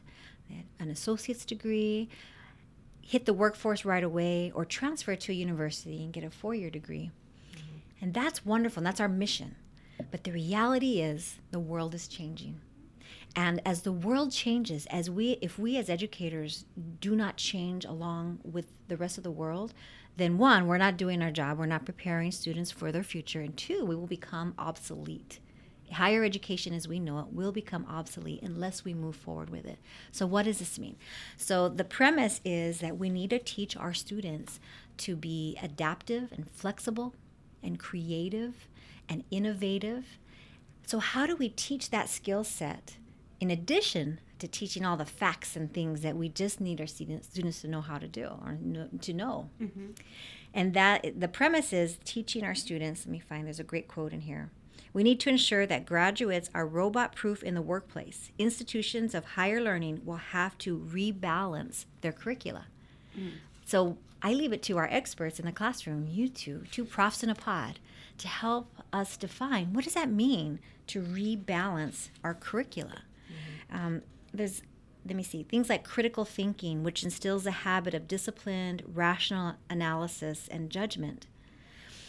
an 0.79 0.89
associate's 0.89 1.45
degree, 1.45 2.09
hit 3.03 3.27
the 3.27 3.35
workforce 3.35 3.85
right 3.85 4.05
away, 4.05 4.53
or 4.55 4.65
transfer 4.65 5.17
to 5.17 5.33
a 5.33 5.35
university 5.35 6.05
and 6.05 6.13
get 6.13 6.23
a 6.23 6.31
four 6.31 6.55
year 6.55 6.71
degree. 6.71 7.11
Mm-hmm. 7.51 8.05
And 8.05 8.15
that's 8.15 8.47
wonderful. 8.47 8.83
And 8.83 8.87
that's 8.87 9.01
our 9.01 9.09
mission. 9.09 9.57
But 10.11 10.25
the 10.25 10.33
reality 10.33 11.01
is 11.01 11.39
the 11.51 11.59
world 11.59 11.95
is 11.95 12.09
changing. 12.09 12.61
And 13.37 13.61
as 13.65 13.83
the 13.83 13.93
world 13.93 14.33
changes, 14.33 14.87
as 14.87 15.09
we 15.09 15.39
if 15.41 15.59
we 15.59 15.77
as 15.77 15.89
educators 15.89 16.65
do 17.01 17.15
not 17.15 17.37
change 17.37 17.85
along 17.85 18.41
with 18.45 18.67
the 18.89 18.97
rest 18.97 19.19
of 19.19 19.25
the 19.25 19.31
world, 19.31 19.73
then 20.17 20.37
one, 20.37 20.67
we're 20.67 20.79
not 20.79 20.97
doing 20.97 21.23
our 21.23 21.31
job, 21.31 21.59
we're 21.59 21.67
not 21.67 21.85
preparing 21.85 22.33
students 22.33 22.71
for 22.71 22.91
their 22.91 23.05
future, 23.05 23.41
and 23.41 23.57
two, 23.57 23.85
we 23.85 23.95
will 23.95 24.07
become 24.07 24.55
obsolete. 24.59 25.39
Higher 25.93 26.23
education 26.23 26.73
as 26.73 26.87
we 26.87 27.01
know 27.01 27.19
it 27.19 27.33
will 27.33 27.51
become 27.51 27.85
obsolete 27.89 28.43
unless 28.43 28.85
we 28.85 28.95
move 28.95 29.17
forward 29.17 29.51
with 29.51 29.67
it. 29.67 29.79
So, 30.13 30.27
what 30.27 30.45
does 30.45 30.59
this 30.59 30.79
mean? 30.79 30.97
So, 31.37 31.69
the 31.69 31.85
premise 31.85 32.41
is 32.45 32.79
that 32.79 32.99
we 32.99 33.11
need 33.11 33.31
to 33.31 33.39
teach 33.39 33.77
our 33.77 33.95
students 33.95 34.61
to 34.99 35.17
be 35.17 35.57
adaptive 35.63 36.33
and 36.33 36.49
flexible 36.49 37.15
and 37.63 37.79
creative 37.79 38.69
and 39.11 39.25
innovative. 39.31 40.19
So, 40.87 41.01
how 41.01 41.27
do 41.27 41.37
we 41.37 41.51
teach 41.51 41.91
that 41.91 42.09
skill 42.09 42.45
set 42.45 42.97
in 43.41 43.51
addition 43.51 44.21
to 44.39 44.49
teaching 44.49 44.87
all 44.87 44.97
the 44.97 45.05
facts 45.05 45.57
and 45.57 45.73
things 45.73 46.01
that 46.01 46.17
we 46.17 46.31
just 46.31 46.61
need 46.61 46.81
our 46.81 46.87
students, 46.87 47.29
students 47.29 47.61
to 47.61 47.69
know 47.69 47.83
how 47.83 47.99
to 47.99 48.09
do 48.09 48.27
or 48.43 48.57
know, 48.63 48.89
to 49.03 49.13
know? 49.13 49.51
Mm-hmm. 49.61 49.87
And 50.55 50.75
that 50.75 51.21
the 51.21 51.29
premise 51.29 51.73
is 51.73 51.99
teaching 52.05 52.45
our 52.45 52.55
students. 52.55 53.05
Let 53.05 53.13
me 53.13 53.19
find 53.19 53.47
there's 53.47 53.61
a 53.61 53.65
great 53.65 53.89
quote 53.89 54.13
in 54.13 54.23
here. 54.23 54.51
We 54.93 55.05
need 55.05 55.21
to 55.21 55.31
ensure 55.31 55.67
that 55.67 55.87
graduates 55.87 56.51
are 56.53 56.67
robot 56.67 57.15
proof 57.15 57.45
in 57.45 57.55
the 57.55 57.63
workplace. 57.63 58.33
Institutions 58.39 59.15
of 59.15 59.25
higher 59.25 59.61
learning 59.61 60.03
will 60.05 60.17
have 60.17 60.59
to 60.59 60.79
rebalance 60.79 61.85
their 62.01 62.13
curricula. 62.13 62.67
Mm. 63.17 63.33
So 63.71 63.99
I 64.21 64.35
leave 64.35 64.53
it 64.53 64.65
to 64.65 64.79
our 64.79 64.89
experts 64.91 65.39
in 65.39 65.47
the 65.47 65.53
classroom, 65.53 66.09
you 66.11 66.29
two, 66.29 66.65
two 66.73 66.85
profs 66.85 67.23
in 67.23 67.31
a 67.31 67.37
pod, 67.37 67.79
to 68.19 68.27
help 68.27 68.75
us 68.93 69.17
define 69.17 69.73
what 69.73 69.85
does 69.85 69.95
that 69.95 70.11
mean 70.11 70.59
to 70.89 71.01
rebalance 71.01 72.09
our 72.25 72.35
curricula. 72.35 73.03
Um, 73.73 74.03
there's 74.35 74.63
let 75.07 75.15
me 75.15 75.23
see 75.23 75.45
things 75.45 75.69
like 75.69 75.85
critical 75.85 76.25
thinking 76.25 76.83
which 76.83 77.05
instills 77.05 77.47
a 77.47 77.53
habit 77.53 77.95
of 77.95 78.09
disciplined 78.09 78.83
rational 78.93 79.55
analysis 79.71 80.49
and 80.51 80.69
judgment. 80.69 81.29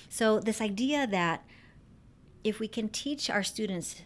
So 0.10 0.40
this 0.40 0.62
idea 0.62 1.06
that 1.06 1.46
if 2.44 2.60
we 2.60 2.68
can 2.68 2.90
teach 2.90 3.30
our 3.30 3.44
students 3.44 4.02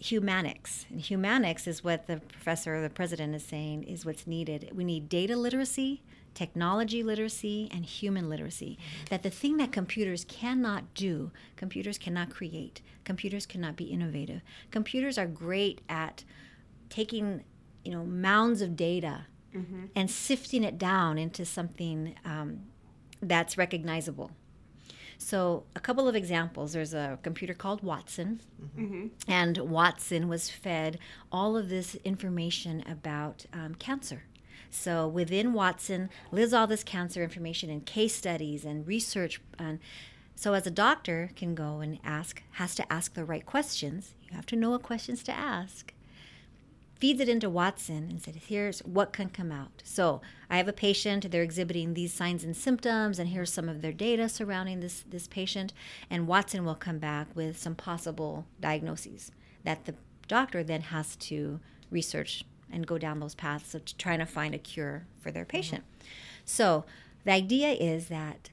humanics 0.00 0.88
and 0.88 1.02
humanics 1.02 1.66
is 1.66 1.82
what 1.82 2.06
the 2.06 2.18
professor 2.18 2.76
or 2.76 2.80
the 2.80 2.88
president 2.88 3.34
is 3.34 3.44
saying 3.44 3.82
is 3.82 4.06
what's 4.06 4.28
needed. 4.28 4.70
We 4.72 4.84
need 4.84 5.08
data 5.08 5.36
literacy 5.36 6.02
technology 6.34 7.02
literacy 7.02 7.68
and 7.72 7.84
human 7.84 8.28
literacy. 8.28 8.78
That 9.10 9.22
the 9.22 9.30
thing 9.30 9.56
that 9.58 9.72
computers 9.72 10.24
cannot 10.28 10.94
do 10.94 11.30
computers 11.56 11.98
cannot 11.98 12.30
create 12.30 12.80
computers 13.04 13.46
cannot 13.46 13.76
be 13.76 13.84
innovative. 13.84 14.40
Computers 14.70 15.18
are 15.18 15.26
great 15.26 15.80
at 15.88 16.24
taking 16.88 17.44
you 17.84 17.92
know 17.92 18.04
mounds 18.04 18.62
of 18.62 18.76
data 18.76 19.26
and 19.96 20.08
sifting 20.10 20.62
it 20.62 20.78
down 20.78 21.18
into 21.18 21.44
something 21.44 22.14
um, 22.24 22.60
that's 23.20 23.58
recognizable. 23.58 24.30
So 25.18 25.64
a 25.76 25.80
couple 25.80 26.08
of 26.08 26.14
examples. 26.14 26.72
There's 26.72 26.94
a 26.94 27.18
computer 27.22 27.52
called 27.52 27.82
watson. 27.82 28.40
And 29.28 29.58
watson 29.58 30.28
was 30.28 30.48
fed 30.48 30.98
all 31.32 31.56
of 31.56 31.68
this 31.68 31.96
information 32.04 32.82
about 32.88 33.44
um, 33.52 33.74
cancer 33.74 34.22
so 34.70 35.06
within 35.06 35.52
watson 35.52 36.08
lives 36.30 36.52
all 36.52 36.66
this 36.66 36.84
cancer 36.84 37.22
information 37.22 37.70
and 37.70 37.86
case 37.86 38.14
studies 38.14 38.64
and 38.64 38.86
research 38.86 39.40
and 39.58 39.78
so 40.34 40.54
as 40.54 40.66
a 40.66 40.70
doctor 40.70 41.30
can 41.36 41.54
go 41.54 41.80
and 41.80 41.98
ask 42.04 42.42
has 42.52 42.74
to 42.74 42.92
ask 42.92 43.14
the 43.14 43.24
right 43.24 43.46
questions 43.46 44.14
you 44.22 44.34
have 44.34 44.46
to 44.46 44.56
know 44.56 44.70
what 44.70 44.82
questions 44.82 45.22
to 45.22 45.32
ask 45.32 45.92
feeds 47.00 47.20
it 47.20 47.30
into 47.30 47.48
Watson 47.48 48.08
and 48.10 48.22
said, 48.22 48.36
here's 48.46 48.80
what 48.80 49.12
can 49.12 49.30
come 49.30 49.50
out. 49.50 49.82
So 49.84 50.20
I 50.50 50.58
have 50.58 50.68
a 50.68 50.72
patient, 50.72 51.30
they're 51.30 51.42
exhibiting 51.42 51.94
these 51.94 52.12
signs 52.12 52.44
and 52.44 52.54
symptoms, 52.54 53.18
and 53.18 53.30
here's 53.30 53.52
some 53.52 53.70
of 53.70 53.80
their 53.80 53.92
data 53.92 54.28
surrounding 54.28 54.80
this, 54.80 55.02
this 55.08 55.26
patient. 55.26 55.72
And 56.10 56.26
Watson 56.26 56.64
will 56.64 56.74
come 56.74 56.98
back 56.98 57.28
with 57.34 57.58
some 57.58 57.74
possible 57.74 58.44
diagnoses 58.60 59.32
that 59.64 59.86
the 59.86 59.94
doctor 60.28 60.62
then 60.62 60.82
has 60.82 61.16
to 61.16 61.58
research 61.90 62.44
and 62.72 62.86
go 62.86 62.98
down 62.98 63.20
those 63.20 63.34
paths 63.34 63.74
of 63.74 63.84
trying 63.98 64.18
to 64.20 64.26
find 64.26 64.54
a 64.54 64.58
cure 64.58 65.06
for 65.20 65.30
their 65.30 65.44
patient. 65.44 65.84
So 66.44 66.84
the 67.24 67.32
idea 67.32 67.70
is 67.70 68.08
that 68.08 68.50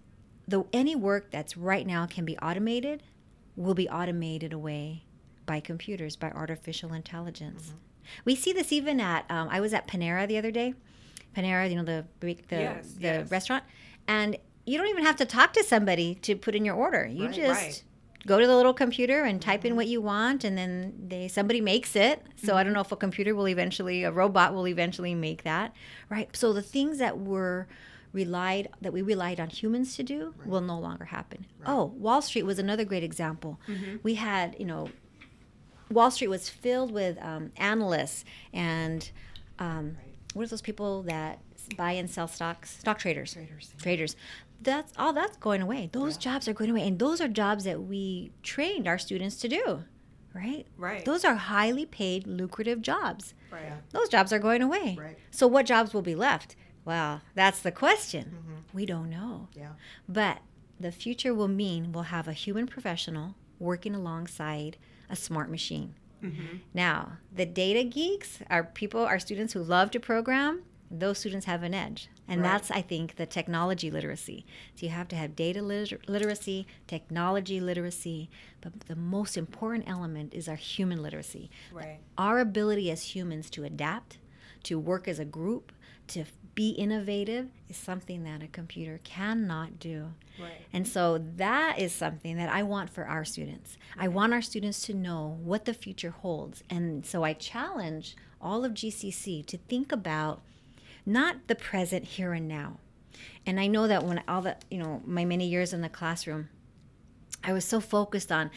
the, 0.48 0.64
any 0.74 0.96
work 0.96 1.32
that's 1.32 1.58
right 1.58 1.86
now 1.86 2.06
can 2.06 2.26
be 2.26 2.38
automated 2.40 3.04
will 3.56 3.74
be 3.74 3.90
automated 3.90 4.54
away 4.54 5.04
by 5.46 5.60
computers, 5.60 6.16
by 6.16 6.30
artificial 6.32 6.94
intelligence. 6.94 7.74
We 8.24 8.36
see 8.36 8.54
this 8.54 8.72
even 8.72 9.00
at. 9.00 9.30
Um, 9.30 9.50
I 9.52 9.60
was 9.60 9.74
at 9.74 9.88
Panera 9.88 10.28
the 10.28 10.38
other 10.38 10.52
day. 10.52 10.74
Panera, 11.36 11.70
you 11.70 11.76
know 11.76 11.84
the 11.84 12.06
big- 12.20 12.48
the 12.48 12.56
Yes, 12.58 12.94
the 12.94 13.02
yes. 13.02 13.32
restaurant, 13.32 13.64
and 14.08 14.38
you 14.66 14.78
don't 14.78 14.88
even 14.88 15.04
have 15.06 15.16
to 15.18 15.26
talk 15.26 15.54
to 15.54 15.64
somebody 15.64 16.16
to 16.16 16.36
put 16.36 16.56
in 16.56 16.64
your 16.66 16.76
order. 16.76 17.06
You 17.06 17.26
Right, 17.26 17.36
just 17.36 17.62
right. 17.62 17.84
Go 18.26 18.40
to 18.40 18.48
the 18.48 18.56
little 18.56 18.74
computer 18.74 19.24
and 19.24 19.42
type 19.42 19.64
in 19.66 19.76
what 19.76 19.88
you 19.88 20.02
want, 20.02 20.44
and 20.44 20.58
then 20.58 20.94
they 21.08 21.28
somebody 21.28 21.62
makes 21.62 21.96
it. 21.96 22.24
So 22.44 22.56
I 22.56 22.64
don't 22.64 22.74
know 22.74 22.82
if 22.82 22.92
a 22.92 22.96
computer 22.96 23.36
will 23.36 23.48
eventually, 23.48 24.04
a 24.04 24.12
robot 24.12 24.54
will 24.54 24.68
eventually 24.68 25.16
make 25.16 25.44
that, 25.44 25.74
right? 26.10 26.36
So 26.36 26.54
the 26.54 26.62
things 26.62 26.98
that 26.98 27.20
were 27.20 27.68
relied 28.14 28.70
that 28.82 28.94
we 28.94 29.02
relied 29.02 29.40
on 29.40 29.50
humans 29.50 29.96
to 29.98 30.04
do 30.04 30.34
will 30.46 30.62
no 30.62 30.80
longer 30.80 31.06
happen. 31.06 31.46
Oh, 31.66 31.86
Wall 31.98 32.22
Street 32.22 32.44
was 32.44 32.58
another 32.58 32.86
great 32.86 33.04
example. 33.04 33.60
We 34.02 34.16
had, 34.16 34.56
you 34.60 34.66
know, 34.66 34.90
Wall 35.92 36.12
Street 36.12 36.30
was 36.30 36.50
filled 36.50 36.92
with 36.92 37.18
um, 37.22 37.52
analysts 37.58 38.26
and 38.54 39.10
um, 39.60 39.98
what 40.34 40.44
are 40.44 40.48
those 40.48 40.62
people 40.62 41.04
that 41.04 41.40
buy 41.76 41.94
and 41.94 42.10
sell 42.10 42.28
stocks? 42.28 42.78
Stock 42.80 43.00
traders. 43.00 43.34
Traders. 43.34 43.74
Traders. 43.82 44.16
That's 44.62 44.92
all 44.98 45.14
that's 45.14 45.38
going 45.38 45.62
away. 45.62 45.90
Those 45.92 46.18
jobs 46.18 46.48
are 46.48 46.54
going 46.54 46.72
away, 46.72 46.88
and 46.88 47.00
those 47.00 47.22
are 47.22 47.28
jobs 47.28 47.64
that 47.64 47.84
we 47.84 48.32
trained 48.44 48.88
our 48.88 48.98
students 48.98 49.38
to 49.38 49.48
do, 49.48 49.84
right? 50.34 50.66
Right. 50.78 51.06
Those 51.06 51.24
are 51.24 51.36
highly 51.36 51.86
paid, 51.86 52.28
lucrative 52.28 52.82
jobs. 52.82 53.34
Right. 53.52 53.64
Yeah. 53.66 53.78
Those 53.92 54.10
jobs 54.10 54.34
are 54.34 54.40
going 54.40 54.62
away. 54.62 54.98
Right. 55.00 55.18
So 55.32 55.48
what 55.48 55.66
jobs 55.66 55.94
will 55.94 56.02
be 56.02 56.16
left? 56.16 56.56
Well, 56.86 57.22
that's 57.36 57.62
the 57.62 57.72
question. 57.72 58.38
Mm-hmm. 58.38 58.78
We 58.78 58.86
don't 58.86 59.10
know. 59.10 59.48
Yeah. 59.54 59.74
But 60.10 60.40
the 60.80 60.92
future 60.92 61.34
will 61.34 61.48
mean 61.48 61.92
we'll 61.92 62.04
have 62.04 62.28
a 62.28 62.34
human 62.34 62.68
professional 62.68 63.36
working 63.60 63.96
alongside 63.96 64.78
a 65.10 65.16
smart 65.16 65.50
machine. 65.50 65.96
Now, 66.74 67.20
the 67.34 67.46
data 67.46 67.84
geeks 67.84 68.40
are 68.50 68.64
people, 68.64 69.02
are 69.02 69.20
students 69.20 69.54
who 69.54 69.62
love 69.62 69.92
to 69.92 70.00
program. 70.00 70.64
Those 70.90 71.18
students 71.18 71.46
have 71.46 71.64
an 71.64 71.74
edge. 71.74 72.08
And 72.28 72.42
Right. 72.42 72.50
that's, 72.52 72.72
I 72.72 72.82
think, 72.82 73.16
the 73.16 73.26
technology 73.26 73.90
literacy. 73.92 74.46
So 74.76 74.86
you 74.86 74.92
have 74.92 75.08
to 75.10 75.16
have 75.16 75.36
data 75.36 75.62
liter- 75.62 76.00
literacy, 76.08 76.66
technology 76.88 77.60
literacy, 77.60 78.30
but 78.62 78.80
the 78.82 78.96
most 78.96 79.38
important 79.38 79.88
element 79.88 80.34
is 80.34 80.48
our 80.50 80.56
human 80.56 81.02
literacy 81.02 81.50
Right. 81.72 82.00
our 82.18 82.40
ability 82.40 82.90
as 82.92 83.16
humans 83.16 83.50
to 83.52 83.64
adapt, 83.64 84.18
to 84.64 84.80
work 84.80 85.08
as 85.08 85.20
a 85.20 85.26
group, 85.26 85.72
to 86.08 86.24
be 86.56 86.70
innovative 86.72 87.50
is 87.70 87.78
something 87.78 88.24
that 88.24 88.42
a 88.42 88.48
computer 88.48 89.00
cannot 89.04 89.78
do. 89.80 90.14
Right. 90.42 90.66
And 90.74 90.88
so 90.88 91.18
that 91.36 91.78
is 91.80 91.92
something 91.94 92.36
that 92.38 92.50
I 92.50 92.64
want 92.64 92.90
for 92.90 93.06
our 93.06 93.24
students. 93.26 93.78
I 93.98 94.08
want 94.08 94.34
our 94.34 94.42
students 94.42 94.82
to 94.84 94.94
know 94.94 95.38
what 95.44 95.66
the 95.66 95.74
future 95.74 96.12
holds. 96.12 96.64
And 96.70 97.06
so 97.06 97.24
I 97.24 97.34
challenge 97.34 98.16
all 98.42 98.66
of 98.66 98.74
GCC 98.74 99.44
to 99.44 99.58
think 99.58 99.92
about 99.92 100.42
not 101.08 101.48
the 101.48 101.56
present 101.56 102.06
here 102.06 102.34
and 102.34 102.48
now. 102.48 102.80
And 103.46 103.60
I 103.60 103.68
know 103.68 103.88
that 103.88 104.04
when 104.04 104.22
all 104.28 104.42
the, 104.42 104.58
you 104.70 104.78
know, 104.78 105.02
my 105.06 105.26
many 105.26 105.48
years 105.48 105.74
in 105.74 105.82
the 105.82 105.90
classroom, 105.90 106.50
I 107.44 107.54
was 107.54 107.66
so 107.66 107.80
focused 107.80 108.32
on 108.32 108.52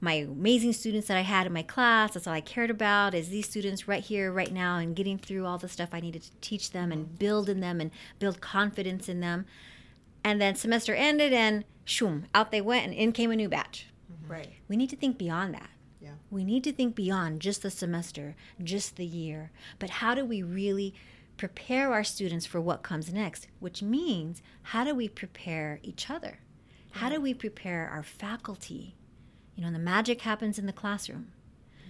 my 0.00 0.14
amazing 0.14 0.72
students 0.72 1.08
that 1.08 1.16
I 1.16 1.22
had 1.22 1.46
in 1.46 1.52
my 1.52 1.62
class. 1.62 2.12
That's 2.12 2.26
all 2.26 2.34
I 2.34 2.40
cared 2.40 2.70
about 2.70 3.14
is 3.14 3.30
these 3.30 3.48
students 3.48 3.88
right 3.88 4.02
here, 4.02 4.30
right 4.30 4.52
now, 4.52 4.76
and 4.76 4.94
getting 4.94 5.18
through 5.18 5.46
all 5.46 5.56
the 5.56 5.68
stuff 5.68 5.90
I 5.92 6.00
needed 6.00 6.22
to 6.22 6.30
teach 6.40 6.72
them 6.72 6.92
and 6.92 7.18
build 7.18 7.48
in 7.48 7.60
them 7.60 7.80
and 7.80 7.90
build 8.18 8.40
confidence 8.40 9.08
in 9.08 9.20
them. 9.20 9.46
And 10.22 10.40
then 10.40 10.56
semester 10.56 10.94
ended 10.94 11.32
and 11.32 11.64
shoom, 11.84 12.26
out 12.34 12.50
they 12.50 12.60
went 12.60 12.84
and 12.84 12.94
in 12.94 13.12
came 13.12 13.30
a 13.30 13.36
new 13.36 13.48
batch. 13.48 13.86
Mm-hmm. 14.12 14.32
Right. 14.32 14.52
We 14.68 14.76
need 14.76 14.90
to 14.90 14.96
think 14.96 15.16
beyond 15.16 15.54
that. 15.54 15.70
Yeah. 16.02 16.10
We 16.30 16.44
need 16.44 16.64
to 16.64 16.72
think 16.72 16.94
beyond 16.94 17.40
just 17.40 17.62
the 17.62 17.70
semester, 17.70 18.34
just 18.62 18.96
the 18.96 19.06
year. 19.06 19.52
But 19.78 19.90
how 19.90 20.14
do 20.14 20.24
we 20.24 20.42
really 20.42 20.92
prepare 21.38 21.92
our 21.92 22.04
students 22.04 22.44
for 22.44 22.60
what 22.60 22.82
comes 22.82 23.10
next? 23.12 23.48
Which 23.60 23.82
means, 23.82 24.42
how 24.62 24.84
do 24.84 24.94
we 24.94 25.08
prepare 25.08 25.80
each 25.82 26.10
other? 26.10 26.40
How 26.90 27.08
do 27.08 27.20
we 27.20 27.32
prepare 27.32 27.88
our 27.88 28.02
faculty? 28.02 28.96
You 29.54 29.64
know, 29.64 29.72
the 29.72 29.78
magic 29.78 30.20
happens 30.22 30.58
in 30.58 30.66
the 30.66 30.72
classroom. 30.72 31.32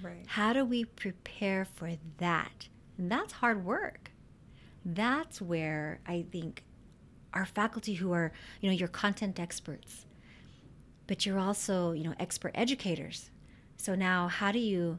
Right. 0.02 0.24
How 0.26 0.52
do 0.52 0.64
we 0.64 0.84
prepare 0.84 1.64
for 1.64 1.92
that? 2.18 2.68
And 2.96 3.10
that's 3.10 3.32
hard 3.34 3.64
work. 3.64 4.12
That's 4.84 5.40
where 5.40 6.00
I 6.06 6.24
think 6.30 6.62
our 7.34 7.46
faculty 7.46 7.94
who 7.94 8.12
are, 8.12 8.32
you 8.60 8.70
know, 8.70 8.76
your 8.76 8.88
content 8.88 9.40
experts, 9.40 10.06
but 11.06 11.26
you're 11.26 11.38
also, 11.38 11.92
you 11.92 12.04
know, 12.04 12.14
expert 12.20 12.52
educators. 12.54 13.30
So 13.76 13.94
now 13.94 14.28
how 14.28 14.52
do 14.52 14.58
you 14.58 14.98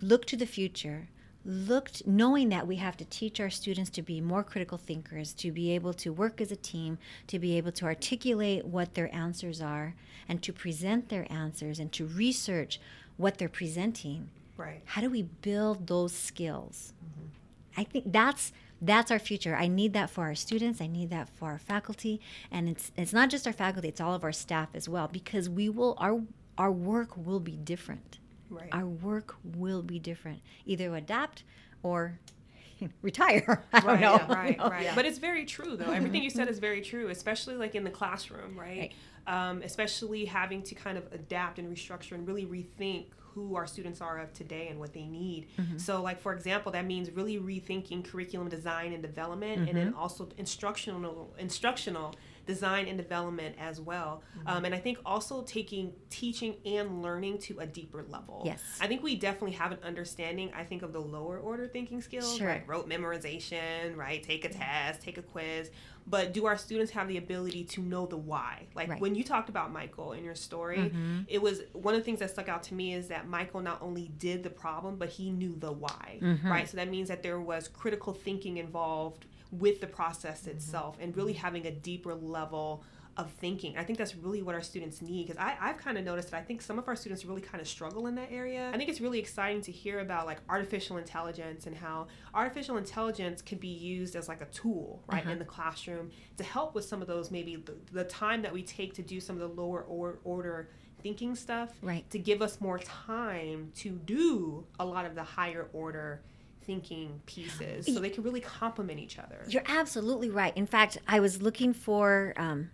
look 0.00 0.26
to 0.26 0.36
the 0.36 0.46
future, 0.46 1.08
look 1.44 1.90
t- 1.90 2.04
knowing 2.06 2.48
that 2.48 2.66
we 2.66 2.76
have 2.76 2.96
to 2.96 3.04
teach 3.04 3.38
our 3.40 3.50
students 3.50 3.90
to 3.90 4.02
be 4.02 4.20
more 4.20 4.42
critical 4.42 4.78
thinkers, 4.78 5.32
to 5.34 5.52
be 5.52 5.70
able 5.72 5.92
to 5.94 6.12
work 6.12 6.40
as 6.40 6.50
a 6.50 6.56
team, 6.56 6.98
to 7.26 7.38
be 7.38 7.56
able 7.56 7.72
to 7.72 7.84
articulate 7.84 8.64
what 8.64 8.94
their 8.94 9.14
answers 9.14 9.60
are 9.60 9.94
and 10.28 10.42
to 10.42 10.52
present 10.52 11.08
their 11.08 11.30
answers 11.30 11.78
and 11.78 11.92
to 11.92 12.06
research 12.06 12.80
what 13.16 13.38
they're 13.38 13.48
presenting 13.48 14.30
Right. 14.56 14.82
how 14.84 15.00
do 15.00 15.10
we 15.10 15.22
build 15.22 15.86
those 15.88 16.12
skills? 16.12 16.92
Mm-hmm. 17.04 17.80
I 17.80 17.84
think 17.84 18.12
that's 18.12 18.52
that's 18.80 19.10
our 19.10 19.18
future. 19.18 19.56
I 19.56 19.66
need 19.66 19.94
that 19.94 20.10
for 20.10 20.24
our 20.24 20.34
students. 20.34 20.80
I 20.80 20.86
need 20.86 21.10
that 21.10 21.28
for 21.28 21.48
our 21.50 21.58
faculty. 21.58 22.20
And 22.50 22.68
it's 22.68 22.92
it's 22.96 23.12
not 23.12 23.30
just 23.30 23.46
our 23.46 23.52
faculty 23.52 23.88
it's 23.88 24.00
all 24.00 24.14
of 24.14 24.22
our 24.24 24.32
staff 24.32 24.68
as 24.74 24.88
well 24.88 25.08
because 25.08 25.48
we 25.48 25.68
will 25.68 25.96
our 25.98 26.20
our 26.56 26.70
work 26.70 27.16
will 27.16 27.40
be 27.40 27.56
different 27.56 28.18
Right. 28.50 28.68
our 28.72 28.86
work 28.86 29.34
will 29.42 29.82
be 29.82 29.98
different 29.98 30.40
either 30.66 30.94
adapt 30.94 31.44
or 31.82 32.18
retire 33.02 33.64
i 33.72 33.80
don't 33.80 33.88
right, 33.88 34.00
know 34.00 34.34
right, 34.34 34.50
you 34.52 34.56
know? 34.58 34.68
right. 34.68 34.90
But 34.94 35.06
it's 35.06 35.18
very 35.18 35.44
true, 35.44 35.76
though. 35.76 35.90
Everything 35.90 36.22
you 36.22 36.30
said 36.30 36.48
is 36.48 36.58
very 36.58 36.80
true, 36.80 37.08
especially 37.08 37.56
like 37.56 37.74
in 37.74 37.84
the 37.84 37.90
classroom, 37.90 38.58
right? 38.58 38.92
Right. 39.26 39.48
um, 39.48 39.62
especially 39.62 40.24
having 40.24 40.62
to 40.64 40.74
kind 40.74 40.98
of 40.98 41.04
adapt 41.12 41.58
and 41.58 41.74
restructure 41.74 42.12
and 42.12 42.26
really 42.26 42.46
rethink 42.46 43.06
who 43.34 43.56
our 43.56 43.66
students 43.66 44.00
are 44.00 44.18
of 44.18 44.32
today 44.32 44.68
and 44.68 44.78
what 44.78 44.92
they 44.92 45.06
need. 45.06 45.48
Mm-hmm. 45.58 45.78
So, 45.78 46.00
like 46.00 46.20
for 46.20 46.32
example, 46.32 46.70
that 46.72 46.86
means 46.86 47.10
really 47.10 47.38
rethinking 47.38 48.04
curriculum 48.04 48.48
design 48.48 48.92
and 48.92 49.02
development, 49.02 49.60
mm-hmm. 49.60 49.68
and 49.68 49.76
then 49.76 49.86
mm-hmm. 49.88 49.98
also 49.98 50.28
instructional 50.38 51.34
instructional 51.38 52.14
design 52.46 52.88
and 52.88 52.98
development 52.98 53.56
as 53.58 53.80
well. 53.80 54.22
Mm-hmm. 54.38 54.48
Um, 54.48 54.64
and 54.64 54.74
I 54.74 54.78
think 54.78 54.98
also 55.04 55.42
taking 55.42 55.92
teaching 56.10 56.56
and 56.64 57.02
learning 57.02 57.38
to 57.38 57.58
a 57.60 57.66
deeper 57.66 58.04
level. 58.08 58.42
Yes. 58.44 58.62
I 58.80 58.86
think 58.86 59.02
we 59.02 59.16
definitely 59.16 59.52
have 59.52 59.72
an 59.72 59.78
understanding, 59.82 60.52
I 60.54 60.64
think, 60.64 60.82
of 60.82 60.92
the 60.92 61.00
lower 61.00 61.38
order 61.38 61.66
thinking 61.66 62.00
skills, 62.00 62.36
sure. 62.36 62.48
right? 62.48 62.62
Rote 62.66 62.88
memorization, 62.88 63.96
right? 63.96 64.22
Take 64.22 64.44
a 64.44 64.48
test, 64.48 65.02
take 65.02 65.18
a 65.18 65.22
quiz. 65.22 65.70
But 66.06 66.34
do 66.34 66.44
our 66.44 66.58
students 66.58 66.92
have 66.92 67.08
the 67.08 67.16
ability 67.16 67.64
to 67.64 67.80
know 67.80 68.04
the 68.04 68.18
why? 68.18 68.66
Like 68.74 68.90
right. 68.90 69.00
when 69.00 69.14
you 69.14 69.24
talked 69.24 69.48
about 69.48 69.72
Michael 69.72 70.12
in 70.12 70.22
your 70.22 70.34
story, 70.34 70.76
mm-hmm. 70.76 71.20
it 71.28 71.40
was 71.40 71.62
one 71.72 71.94
of 71.94 72.00
the 72.00 72.04
things 72.04 72.18
that 72.18 72.28
stuck 72.28 72.48
out 72.48 72.62
to 72.64 72.74
me 72.74 72.92
is 72.92 73.08
that 73.08 73.26
Michael 73.26 73.60
not 73.60 73.80
only 73.80 74.10
did 74.18 74.42
the 74.42 74.50
problem, 74.50 74.96
but 74.96 75.08
he 75.08 75.30
knew 75.30 75.56
the 75.58 75.72
why, 75.72 76.18
mm-hmm. 76.20 76.46
right? 76.46 76.68
So 76.68 76.76
that 76.76 76.90
means 76.90 77.08
that 77.08 77.22
there 77.22 77.40
was 77.40 77.68
critical 77.68 78.12
thinking 78.12 78.58
involved 78.58 79.24
with 79.58 79.80
the 79.80 79.86
process 79.86 80.42
mm-hmm. 80.42 80.50
itself 80.50 80.96
and 81.00 81.16
really 81.16 81.32
having 81.32 81.66
a 81.66 81.70
deeper 81.70 82.14
level 82.14 82.84
of 83.16 83.30
thinking. 83.30 83.76
I 83.76 83.84
think 83.84 83.98
that's 83.98 84.16
really 84.16 84.42
what 84.42 84.54
our 84.54 84.60
students 84.60 85.00
need 85.00 85.28
because 85.28 85.40
I've 85.40 85.76
kind 85.76 85.96
of 85.96 86.04
noticed 86.04 86.30
that 86.32 86.38
I 86.38 86.42
think 86.42 86.60
some 86.60 86.78
of 86.78 86.88
our 86.88 86.96
students 86.96 87.24
really 87.24 87.40
kind 87.40 87.60
of 87.60 87.68
struggle 87.68 88.06
in 88.06 88.14
that 88.16 88.30
area. 88.30 88.70
I 88.72 88.76
think 88.76 88.90
it's 88.90 89.00
really 89.00 89.18
exciting 89.18 89.62
to 89.62 89.72
hear 89.72 90.00
about 90.00 90.26
like 90.26 90.38
artificial 90.48 90.96
intelligence 90.96 91.66
and 91.66 91.76
how 91.76 92.08
artificial 92.34 92.76
intelligence 92.76 93.40
can 93.40 93.58
be 93.58 93.68
used 93.68 94.16
as 94.16 94.28
like 94.28 94.40
a 94.40 94.46
tool, 94.46 95.02
right, 95.06 95.22
uh-huh. 95.22 95.32
in 95.32 95.38
the 95.38 95.44
classroom 95.44 96.10
to 96.38 96.44
help 96.44 96.74
with 96.74 96.84
some 96.84 97.00
of 97.00 97.08
those 97.08 97.30
maybe 97.30 97.56
the, 97.56 97.76
the 97.92 98.04
time 98.04 98.42
that 98.42 98.52
we 98.52 98.62
take 98.62 98.94
to 98.94 99.02
do 99.02 99.20
some 99.20 99.40
of 99.40 99.40
the 99.40 99.62
lower 99.62 99.82
or, 99.82 100.18
order 100.24 100.70
thinking 101.02 101.36
stuff, 101.36 101.70
right, 101.82 102.08
to 102.10 102.18
give 102.18 102.42
us 102.42 102.60
more 102.60 102.78
time 102.78 103.70
to 103.76 103.90
do 103.90 104.66
a 104.80 104.84
lot 104.84 105.04
of 105.04 105.14
the 105.14 105.22
higher 105.22 105.68
order 105.72 106.22
thinking 106.66 107.20
pieces 107.26 107.86
so 107.86 108.00
they 108.00 108.10
can 108.10 108.22
really 108.22 108.40
complement 108.40 108.98
each 108.98 109.18
other. 109.18 109.44
You're 109.48 109.62
absolutely 109.66 110.30
right. 110.30 110.56
In 110.56 110.66
fact, 110.66 110.98
I 111.06 111.20
was 111.20 111.42
looking 111.42 111.72
for. 111.72 112.34
Um, 112.36 112.70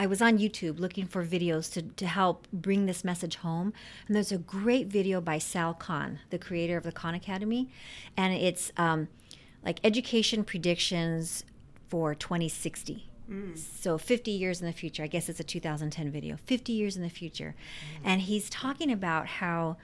I 0.00 0.06
was 0.06 0.22
on 0.22 0.38
YouTube 0.38 0.78
looking 0.78 1.06
for 1.06 1.26
videos 1.26 1.72
to, 1.72 1.82
to 1.82 2.06
help 2.06 2.46
bring 2.52 2.86
this 2.86 3.02
message 3.02 3.34
home. 3.36 3.72
And 4.06 4.14
there's 4.14 4.30
a 4.30 4.38
great 4.38 4.86
video 4.86 5.20
by 5.20 5.38
Sal 5.38 5.74
Khan, 5.74 6.20
the 6.30 6.38
creator 6.38 6.76
of 6.76 6.84
the 6.84 6.92
Khan 6.92 7.14
Academy. 7.14 7.68
And 8.16 8.32
it's 8.32 8.70
um, 8.76 9.08
like 9.64 9.80
education 9.82 10.44
predictions 10.44 11.44
for 11.88 12.14
2060. 12.14 13.10
Mm. 13.28 13.58
So 13.58 13.98
50 13.98 14.30
years 14.30 14.60
in 14.60 14.66
the 14.66 14.72
future. 14.72 15.02
I 15.02 15.06
guess 15.06 15.28
it's 15.28 15.40
a 15.40 15.44
2010 15.44 16.10
video. 16.10 16.36
50 16.36 16.72
years 16.72 16.96
in 16.96 17.02
the 17.02 17.10
future. 17.10 17.54
Mm. 17.56 18.00
And 18.04 18.20
he's 18.22 18.48
talking 18.48 18.92
about 18.92 19.26
how, 19.26 19.76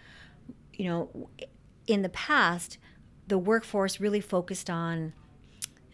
you 0.73 0.85
know, 0.85 1.29
in 1.87 2.03
the 2.03 2.09
past, 2.09 2.79
the 3.27 3.39
workforce 3.39 4.01
really 4.01 4.21
focused 4.21 4.69
on 4.69 5.13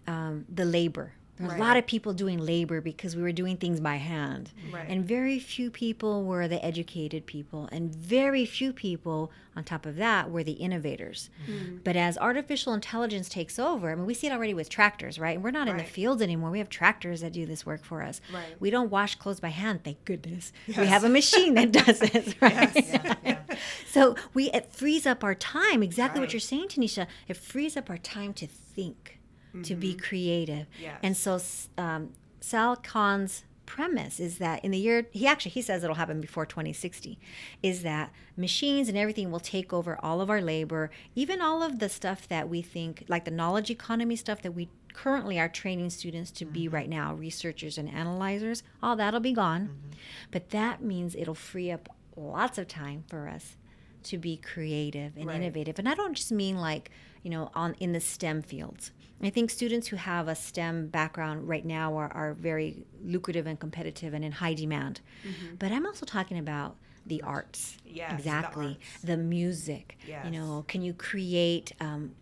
um, 0.07 0.45
the 0.53 0.65
labor. 0.65 1.13
There 1.41 1.49
were 1.49 1.55
right. 1.55 1.61
a 1.61 1.65
lot 1.65 1.77
of 1.79 1.87
people 1.87 2.13
doing 2.13 2.39
labor 2.39 2.83
because 2.83 3.17
we 3.17 3.23
were 3.23 3.33
doing 3.33 3.57
things 3.57 3.81
by 3.81 3.97
hand. 3.97 4.53
Right. 4.71 4.85
And 4.87 5.07
very 5.07 5.39
few 5.39 5.71
people 5.71 6.25
were 6.25 6.47
the 6.49 6.63
educated 6.63 7.25
people. 7.25 7.67
And 7.73 7.95
very 7.95 8.45
few 8.45 8.75
people, 8.75 9.33
on 9.57 9.65
top 9.65 9.87
of 9.87 9.97
that, 9.97 10.31
were 10.31 10.45
the 10.45 10.53
innovators. 10.53 11.31
Mm-hmm. 11.49 11.79
But 11.83 11.97
as 11.97 12.19
artificial 12.19 12.75
intelligence 12.75 13.31
takes 13.31 13.59
over, 13.59 13.91
I 13.91 13.95
mean, 13.95 14.05
we 14.05 14.13
see 14.13 14.27
it 14.27 14.33
already 14.33 14.53
with 14.53 14.69
tractors, 14.69 15.19
right? 15.19 15.37
And 15.37 15.43
we're 15.43 15.51
not 15.51 15.67
right. 15.67 15.71
in 15.71 15.77
the 15.79 15.85
fields 15.85 16.21
anymore. 16.21 16.51
We 16.51 16.59
have 16.59 16.69
tractors 16.69 17.23
that 17.23 17.33
do 17.33 17.47
this 17.47 17.65
work 17.65 17.85
for 17.85 18.03
us. 18.03 18.21
Right. 18.33 18.61
We 18.61 18.69
don't 18.69 18.91
wash 18.91 19.15
clothes 19.15 19.41
by 19.41 19.49
hand, 19.49 19.83
thank 19.83 20.05
goodness. 20.05 20.53
Yes. 20.67 20.77
We 20.77 20.87
have 20.89 21.05
a 21.05 21.09
machine 21.09 21.55
that 21.55 21.73
does 21.73 21.99
this, 22.01 22.35
right? 22.43 22.71
Yes. 22.75 22.89
Yeah, 22.93 23.15
yeah. 23.25 23.39
so 23.91 24.15
we 24.35 24.51
it 24.51 24.73
frees 24.73 25.07
up 25.07 25.25
our 25.25 25.35
time. 25.35 25.83
Exactly 25.83 26.21
what 26.21 26.35
you're 26.35 26.41
saying, 26.41 26.69
Tanisha. 26.69 27.07
It 27.29 27.39
frees 27.39 27.79
up 27.79 27.89
our 27.89 27.99
time 27.99 28.35
to 28.35 28.47
think 28.47 29.20
mm-hmm. 29.51 29.63
to 29.63 29.75
be 29.75 29.91
mm-hmm. 29.91 30.07
creative. 30.07 30.67
Yes. 30.81 30.99
And 31.03 31.17
so 31.17 31.41
um, 31.79 32.13
Sal 32.41 32.77
Khan's 32.77 33.45
premise 33.71 34.19
is 34.19 34.39
that 34.39 34.65
in 34.65 34.73
the 34.73 34.79
year 34.79 35.07
he 35.13 35.29
actually 35.29 35.53
he 35.53 35.63
says 35.63 35.85
it'll 35.85 35.95
happen 35.95 36.21
before 36.21 36.45
2060 36.45 37.17
is 37.63 37.85
that 37.85 38.11
machines 38.37 38.89
and 38.89 38.99
everything 38.99 39.31
will 39.31 39.39
take 39.39 39.73
over 39.73 39.97
all 40.03 40.21
of 40.21 40.29
our 40.29 40.41
labor 40.41 40.91
even 41.15 41.41
all 41.41 41.63
of 41.63 41.79
the 41.79 41.89
stuff 41.89 42.27
that 42.27 42.49
we 42.49 42.61
think 42.61 43.05
like 43.07 43.25
the 43.25 43.31
knowledge 43.31 43.71
economy 43.71 44.17
stuff 44.17 44.43
that 44.43 44.51
we 44.51 44.69
currently 44.93 45.39
are 45.39 45.49
training 45.49 45.89
students 45.89 46.33
to 46.33 46.45
mm-hmm. 46.45 46.53
be 46.55 46.69
right 46.69 46.89
now 46.89 47.15
researchers 47.15 47.79
and 47.79 47.89
analyzers 47.89 48.65
all 48.83 48.97
that'll 48.97 49.21
be 49.21 49.33
gone 49.33 49.67
mm-hmm. 49.69 49.91
but 50.33 50.51
that 50.51 50.83
means 50.83 51.15
it'll 51.15 51.33
free 51.33 51.71
up 51.71 51.89
lots 52.17 52.59
of 52.59 52.67
time 52.67 53.05
for 53.07 53.29
us 53.29 53.57
to 54.05 54.19
be 54.19 54.37
creative 54.37 55.17
and 55.17 55.27
right. 55.27 55.37
innovative 55.37 55.79
and 55.79 55.89
i 55.89 55.95
don't 55.95 56.15
just 56.15 56.33
mean 56.33 56.57
like 56.57 56.91
you 57.23 57.31
know 57.31 57.51
on 57.55 57.75
in 57.81 57.93
the 57.93 58.01
stem 58.01 58.43
fields 58.43 58.93
I 59.23 59.31
think 59.31 59.51
students 59.51 59.89
who 59.89 59.97
have 59.97 60.29
a 60.29 60.35
STEM 60.35 60.89
background 60.89 61.47
right 61.47 61.65
now 61.65 61.97
are, 61.97 62.11
are 62.13 62.35
very 62.35 62.85
lucrative 63.05 63.47
and 63.47 63.61
competitive 63.61 64.15
and 64.15 64.25
in 64.25 64.33
high 64.33 64.55
demand. 64.55 65.01
Mm-hmm. 65.23 65.57
But 65.59 65.73
I'm 65.73 65.85
also 65.85 66.07
talking 66.07 66.39
about 66.39 66.77
the 67.05 67.23
arts. 67.23 67.77
Yes, 67.85 68.13
exactly. 68.13 68.65
The, 68.65 68.71
arts. 68.71 69.03
the 69.05 69.17
music. 69.19 69.99
Yes. 70.07 70.25
You 70.25 70.31
know, 70.31 70.65
can 70.69 70.81
you 70.83 70.95
create, 70.95 71.73
um, 71.81 72.13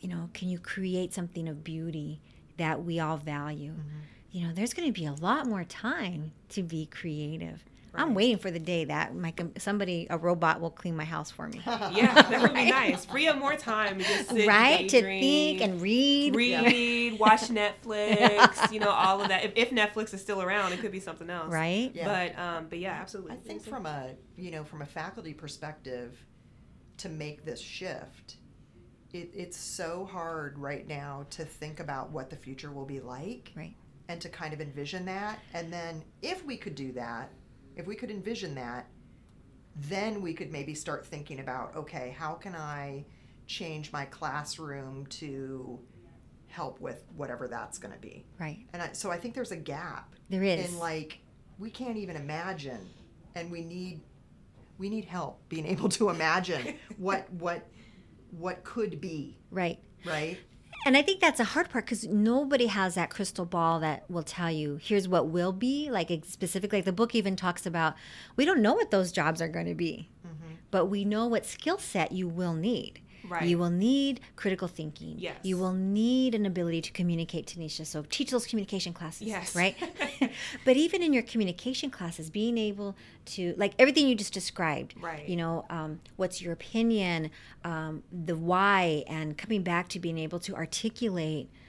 you 0.00 0.08
know, 0.08 0.28
can 0.34 0.48
you 0.50 0.58
create 0.58 1.14
something 1.14 1.48
of 1.48 1.64
beauty 1.64 2.20
that 2.58 2.84
we 2.84 3.00
all 3.00 3.16
value? 3.16 3.72
Mm-hmm. 3.72 3.98
You 4.32 4.46
know, 4.46 4.52
there's 4.52 4.74
going 4.74 4.92
to 4.92 4.98
be 4.98 5.06
a 5.06 5.12
lot 5.12 5.46
more 5.46 5.64
time 5.64 6.32
to 6.50 6.62
be 6.62 6.86
creative. 6.86 7.64
Right. 7.92 8.02
I'm 8.02 8.14
waiting 8.14 8.38
for 8.38 8.50
the 8.50 8.58
day 8.58 8.86
that 8.86 9.14
my 9.14 9.34
somebody 9.58 10.06
a 10.08 10.16
robot 10.16 10.62
will 10.62 10.70
clean 10.70 10.96
my 10.96 11.04
house 11.04 11.30
for 11.30 11.46
me. 11.46 11.60
yeah, 11.66 12.14
that 12.14 12.40
would 12.40 12.54
be 12.54 12.70
nice. 12.70 13.04
Free 13.04 13.28
up 13.28 13.36
more 13.36 13.54
time 13.54 13.98
to 13.98 14.04
just 14.04 14.30
sit, 14.30 14.48
right 14.48 14.88
to 14.88 15.02
think 15.02 15.60
and 15.60 15.80
read, 15.80 16.34
read, 16.34 17.12
yeah. 17.12 17.12
watch 17.18 17.48
Netflix. 17.48 18.48
You 18.72 18.80
know, 18.80 18.90
all 18.90 19.20
of 19.20 19.28
that. 19.28 19.44
If, 19.44 19.52
if, 19.56 19.70
Netflix 19.70 20.14
is 20.14 20.22
still 20.22 20.40
around, 20.40 20.72
it 20.72 20.80
could 20.80 20.92
be 20.92 21.00
something 21.00 21.28
else. 21.28 21.52
Right. 21.52 21.90
Yeah. 21.94 22.06
But 22.06 22.40
um, 22.40 22.66
but 22.70 22.78
yeah, 22.78 22.92
absolutely. 22.92 23.32
I 23.32 23.36
think 23.36 23.62
from 23.62 23.84
a 23.84 24.10
you 24.36 24.50
know 24.50 24.64
from 24.64 24.80
a 24.80 24.86
faculty 24.86 25.34
perspective, 25.34 26.24
to 26.98 27.10
make 27.10 27.44
this 27.44 27.60
shift, 27.60 28.36
it, 29.12 29.30
it's 29.34 29.58
so 29.58 30.08
hard 30.10 30.58
right 30.58 30.88
now 30.88 31.26
to 31.30 31.44
think 31.44 31.80
about 31.80 32.10
what 32.10 32.30
the 32.30 32.36
future 32.36 32.70
will 32.70 32.86
be 32.86 33.00
like. 33.00 33.52
Right. 33.54 33.74
And 34.08 34.20
to 34.22 34.28
kind 34.28 34.52
of 34.54 34.60
envision 34.60 35.04
that, 35.06 35.38
and 35.54 35.72
then 35.72 36.02
if 36.22 36.44
we 36.44 36.56
could 36.56 36.74
do 36.74 36.92
that 36.92 37.30
if 37.76 37.86
we 37.86 37.94
could 37.94 38.10
envision 38.10 38.54
that, 38.56 38.86
then 39.76 40.20
we 40.20 40.34
could 40.34 40.52
maybe 40.52 40.74
start 40.74 41.06
thinking 41.06 41.40
about 41.40 41.74
okay, 41.76 42.14
how 42.18 42.34
can 42.34 42.54
I 42.54 43.04
change 43.46 43.92
my 43.92 44.04
classroom 44.06 45.06
to 45.06 45.78
help 46.52 46.80
with 46.80 47.02
whatever 47.16 47.48
that's 47.48 47.78
going 47.78 47.92
to 47.92 47.98
be. 47.98 48.24
Right. 48.38 48.58
And 48.72 48.82
I, 48.82 48.92
so 48.92 49.10
I 49.10 49.18
think 49.18 49.34
there's 49.34 49.52
a 49.52 49.56
gap. 49.56 50.14
There 50.28 50.42
is. 50.42 50.70
In 50.70 50.78
like 50.78 51.18
we 51.58 51.70
can't 51.70 51.96
even 51.96 52.16
imagine, 52.16 52.88
and 53.34 53.50
we 53.50 53.62
need 53.62 54.00
we 54.78 54.88
need 54.88 55.04
help 55.04 55.40
being 55.48 55.66
able 55.66 55.88
to 55.90 56.10
imagine 56.10 56.74
what 56.98 57.30
what 57.32 57.66
what 58.30 58.62
could 58.64 59.00
be. 59.00 59.38
Right. 59.50 59.78
Right 60.04 60.38
and 60.84 60.96
I 60.96 61.02
think 61.02 61.20
that's 61.20 61.40
a 61.40 61.44
hard 61.44 61.70
part 61.70 61.84
because 61.84 62.06
nobody 62.06 62.66
has 62.66 62.94
that 62.94 63.10
crystal 63.10 63.44
ball 63.44 63.80
that 63.80 64.10
will 64.10 64.22
tell 64.22 64.50
you 64.50 64.78
here's 64.82 65.08
what 65.08 65.28
will 65.28 65.52
be. 65.52 65.90
Like 65.90 66.10
specifically, 66.26 66.78
like 66.78 66.84
the 66.84 66.92
book 66.92 67.14
even 67.14 67.36
talks 67.36 67.66
about 67.66 67.94
we 68.36 68.44
don't 68.44 68.62
know 68.62 68.74
what 68.74 68.90
those 68.90 69.12
jobs 69.12 69.40
are 69.40 69.48
going 69.48 69.66
to 69.66 69.74
be, 69.74 70.08
mm-hmm. 70.26 70.54
but 70.70 70.86
we 70.86 71.04
know 71.04 71.26
what 71.26 71.46
skill 71.46 71.78
set 71.78 72.12
you 72.12 72.28
will 72.28 72.54
need. 72.54 73.00
Right. 73.28 73.44
You 73.44 73.58
will 73.58 73.70
need 73.70 74.20
critical 74.36 74.68
thinking. 74.68 75.16
Yes. 75.18 75.36
You 75.42 75.56
will 75.56 75.72
need 75.72 76.34
an 76.34 76.46
ability 76.46 76.82
to 76.82 76.92
communicate, 76.92 77.46
Tanisha. 77.46 77.86
So 77.86 78.04
teach 78.08 78.30
those 78.30 78.46
communication 78.46 78.92
classes. 78.92 79.26
Yes. 79.26 79.54
Right? 79.54 79.76
but 80.64 80.76
even 80.76 81.02
in 81.02 81.12
your 81.12 81.22
communication 81.22 81.90
classes, 81.90 82.30
being 82.30 82.58
able 82.58 82.96
to, 83.26 83.54
like 83.56 83.74
everything 83.78 84.08
you 84.08 84.14
just 84.14 84.32
described, 84.32 84.94
right. 85.00 85.28
you 85.28 85.36
know, 85.36 85.64
um, 85.70 86.00
what's 86.16 86.42
your 86.42 86.52
opinion, 86.52 87.30
um, 87.64 88.02
the 88.12 88.36
why, 88.36 89.04
and 89.06 89.36
coming 89.38 89.62
back 89.62 89.88
to 89.88 89.98
being 89.98 90.18
able 90.18 90.38
to 90.40 90.54
articulate– 90.54 91.48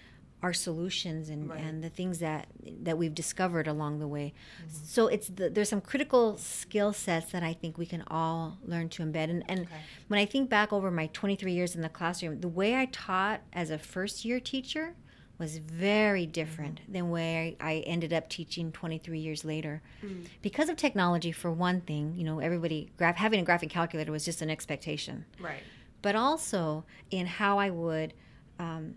our 0.43 0.53
solutions 0.53 1.29
and, 1.29 1.49
right. 1.49 1.59
and 1.61 1.81
the 1.81 1.89
things 1.89 2.19
that 2.19 2.47
that 2.81 2.97
we've 2.97 3.15
discovered 3.15 3.65
along 3.65 3.99
the 3.99 4.07
way. 4.07 4.33
Mm-hmm. 4.59 4.85
So 4.85 5.07
it's 5.07 5.29
the, 5.29 5.49
there's 5.49 5.69
some 5.69 5.79
critical 5.79 6.37
skill 6.37 6.91
sets 6.91 7.31
that 7.31 7.43
I 7.43 7.53
think 7.53 7.77
we 7.77 7.85
can 7.85 8.03
all 8.07 8.57
learn 8.65 8.89
to 8.89 9.03
embed. 9.03 9.29
And, 9.29 9.43
and 9.47 9.61
okay. 9.61 9.75
when 10.09 10.19
I 10.19 10.25
think 10.25 10.49
back 10.49 10.73
over 10.73 10.91
my 10.91 11.07
23 11.13 11.53
years 11.53 11.75
in 11.75 11.81
the 11.81 11.89
classroom, 11.89 12.41
the 12.41 12.49
way 12.49 12.75
I 12.75 12.85
taught 12.85 13.41
as 13.53 13.69
a 13.69 13.79
first 13.79 14.25
year 14.25 14.41
teacher 14.41 14.95
was 15.39 15.57
very 15.57 16.25
different 16.25 16.81
mm-hmm. 16.81 16.91
than 16.91 17.09
where 17.09 17.53
I 17.61 17.83
ended 17.87 18.11
up 18.11 18.29
teaching 18.29 18.71
23 18.73 19.19
years 19.19 19.45
later. 19.45 19.81
Mm. 20.05 20.27
Because 20.41 20.69
of 20.69 20.75
technology, 20.75 21.31
for 21.31 21.51
one 21.51 21.81
thing, 21.81 22.13
you 22.15 22.23
know, 22.25 22.39
everybody 22.39 22.91
graph, 22.97 23.15
having 23.15 23.39
a 23.39 23.43
graphic 23.43 23.69
calculator 23.69 24.11
was 24.11 24.25
just 24.25 24.41
an 24.41 24.49
expectation. 24.49 25.25
Right. 25.39 25.63
But 26.01 26.15
also 26.15 26.83
in 27.09 27.25
how 27.25 27.57
I 27.59 27.69
would 27.69 28.13
um, 28.59 28.95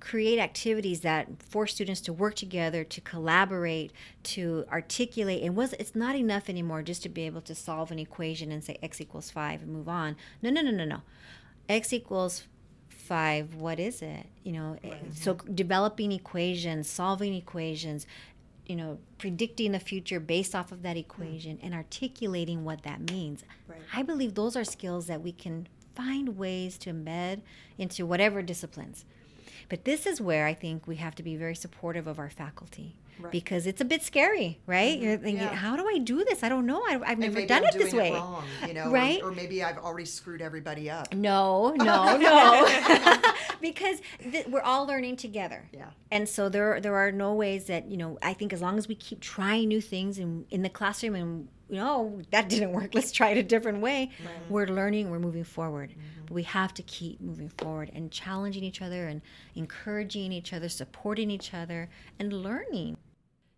create 0.00 0.38
activities 0.38 1.00
that 1.00 1.42
force 1.42 1.74
students 1.74 2.00
to 2.00 2.12
work 2.12 2.34
together, 2.34 2.82
to 2.84 3.00
collaborate, 3.02 3.92
to 4.22 4.64
articulate. 4.72 5.42
And 5.42 5.54
was 5.54 5.74
it's 5.74 5.94
not 5.94 6.16
enough 6.16 6.48
anymore 6.48 6.82
just 6.82 7.02
to 7.04 7.08
be 7.08 7.22
able 7.26 7.42
to 7.42 7.54
solve 7.54 7.90
an 7.90 7.98
equation 7.98 8.50
and 8.50 8.64
say 8.64 8.78
x 8.82 9.00
equals 9.00 9.30
five 9.30 9.62
and 9.62 9.72
move 9.72 9.88
on. 9.88 10.16
No, 10.42 10.50
no, 10.50 10.62
no, 10.62 10.70
no, 10.70 10.84
no. 10.84 11.02
X 11.68 11.92
equals 11.92 12.44
five. 12.88 13.54
What 13.54 13.78
is 13.78 14.02
it? 14.02 14.26
You 14.42 14.52
know, 14.52 14.76
right. 14.82 15.14
so 15.14 15.34
developing 15.34 16.12
equations, 16.12 16.88
solving 16.88 17.34
equations, 17.34 18.06
you 18.66 18.76
know, 18.76 18.98
predicting 19.18 19.72
the 19.72 19.80
future 19.80 20.20
based 20.20 20.54
off 20.54 20.72
of 20.72 20.82
that 20.82 20.96
equation 20.96 21.56
mm. 21.56 21.60
and 21.64 21.74
articulating 21.74 22.64
what 22.64 22.82
that 22.84 23.10
means. 23.10 23.44
Right. 23.68 23.80
I 23.94 24.02
believe 24.02 24.34
those 24.34 24.56
are 24.56 24.64
skills 24.64 25.06
that 25.08 25.22
we 25.22 25.32
can 25.32 25.68
find 25.94 26.38
ways 26.38 26.78
to 26.78 26.92
embed 26.92 27.42
into 27.76 28.06
whatever 28.06 28.42
disciplines. 28.42 29.04
But 29.70 29.84
this 29.84 30.04
is 30.04 30.20
where 30.20 30.46
I 30.46 30.52
think 30.52 30.86
we 30.86 30.96
have 30.96 31.14
to 31.14 31.22
be 31.22 31.36
very 31.36 31.54
supportive 31.54 32.06
of 32.06 32.18
our 32.18 32.28
faculty. 32.28 32.96
Right. 33.20 33.32
Because 33.32 33.66
it's 33.66 33.80
a 33.82 33.84
bit 33.84 34.02
scary, 34.02 34.58
right? 34.66 34.96
Mm-hmm. 34.96 35.04
You're 35.04 35.16
thinking, 35.18 35.42
yeah. 35.42 35.54
how 35.54 35.76
do 35.76 35.86
I 35.86 35.98
do 35.98 36.24
this? 36.24 36.42
I 36.42 36.48
don't 36.48 36.64
know. 36.64 36.82
I, 36.82 37.10
have 37.10 37.18
never 37.18 37.44
done 37.44 37.64
I'm 37.64 37.68
it 37.68 37.74
this 37.74 37.92
way. 37.92 38.08
It 38.08 38.14
wrong, 38.14 38.44
you 38.66 38.72
know, 38.72 38.90
right? 38.90 39.20
Or, 39.22 39.28
or, 39.28 39.32
maybe 39.32 39.62
I've 39.62 39.76
already 39.76 40.06
screwed 40.06 40.40
everybody 40.40 40.88
up. 40.88 41.14
No, 41.14 41.70
no, 41.76 42.16
no. 42.16 43.22
because 43.60 44.00
th- 44.18 44.46
we're 44.46 44.62
all 44.62 44.86
learning 44.86 45.16
together. 45.16 45.68
Yeah. 45.70 45.90
And 46.10 46.26
so 46.28 46.48
there, 46.48 46.80
there 46.80 46.94
are 46.94 47.12
no 47.12 47.34
ways 47.34 47.66
that 47.66 47.90
you 47.90 47.98
know. 47.98 48.18
I 48.22 48.32
think 48.32 48.54
as 48.54 48.62
long 48.62 48.78
as 48.78 48.88
we 48.88 48.94
keep 48.94 49.20
trying 49.20 49.68
new 49.68 49.82
things 49.82 50.18
in 50.18 50.46
in 50.50 50.62
the 50.62 50.70
classroom 50.70 51.14
and 51.14 51.48
you 51.70 51.76
know 51.76 52.20
that 52.30 52.48
didn't 52.48 52.72
work. 52.72 52.90
Let's 52.94 53.12
try 53.12 53.30
it 53.30 53.38
a 53.38 53.42
different 53.42 53.80
way. 53.80 54.10
Right. 54.24 54.50
we're 54.50 54.66
learning 54.66 55.10
we're 55.10 55.18
moving 55.18 55.44
forward. 55.44 55.90
Mm-hmm. 55.90 56.26
but 56.26 56.34
we 56.34 56.42
have 56.42 56.74
to 56.74 56.82
keep 56.82 57.20
moving 57.20 57.48
forward 57.48 57.90
and 57.94 58.10
challenging 58.10 58.64
each 58.64 58.82
other 58.82 59.06
and 59.06 59.22
encouraging 59.54 60.32
each 60.32 60.52
other 60.52 60.68
supporting 60.68 61.30
each 61.30 61.54
other 61.54 61.88
and 62.18 62.32
learning. 62.32 62.96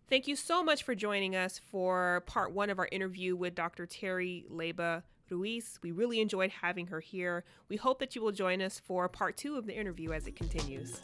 Thank 0.09 0.27
you 0.27 0.35
so 0.35 0.63
much 0.63 0.83
for 0.83 0.93
joining 0.93 1.35
us 1.35 1.59
for 1.71 2.23
part 2.27 2.51
one 2.51 2.69
of 2.69 2.77
our 2.77 2.87
interview 2.91 3.35
with 3.35 3.55
dr 3.55 3.85
terry 3.87 4.45
Leyba 4.51 5.03
ruiz. 5.29 5.79
We 5.81 5.91
really 5.91 6.19
enjoyed 6.21 6.51
having 6.51 6.87
her 6.87 6.99
here. 6.99 7.43
We 7.67 7.77
hope 7.77 7.99
that 7.99 8.15
you 8.15 8.21
will 8.21 8.31
join 8.31 8.61
us 8.61 8.79
for 8.79 9.09
part 9.09 9.35
two 9.35 9.57
of 9.57 9.65
the 9.65 9.75
interview 9.75 10.11
as 10.11 10.27
it 10.27 10.35
continues 10.35 11.01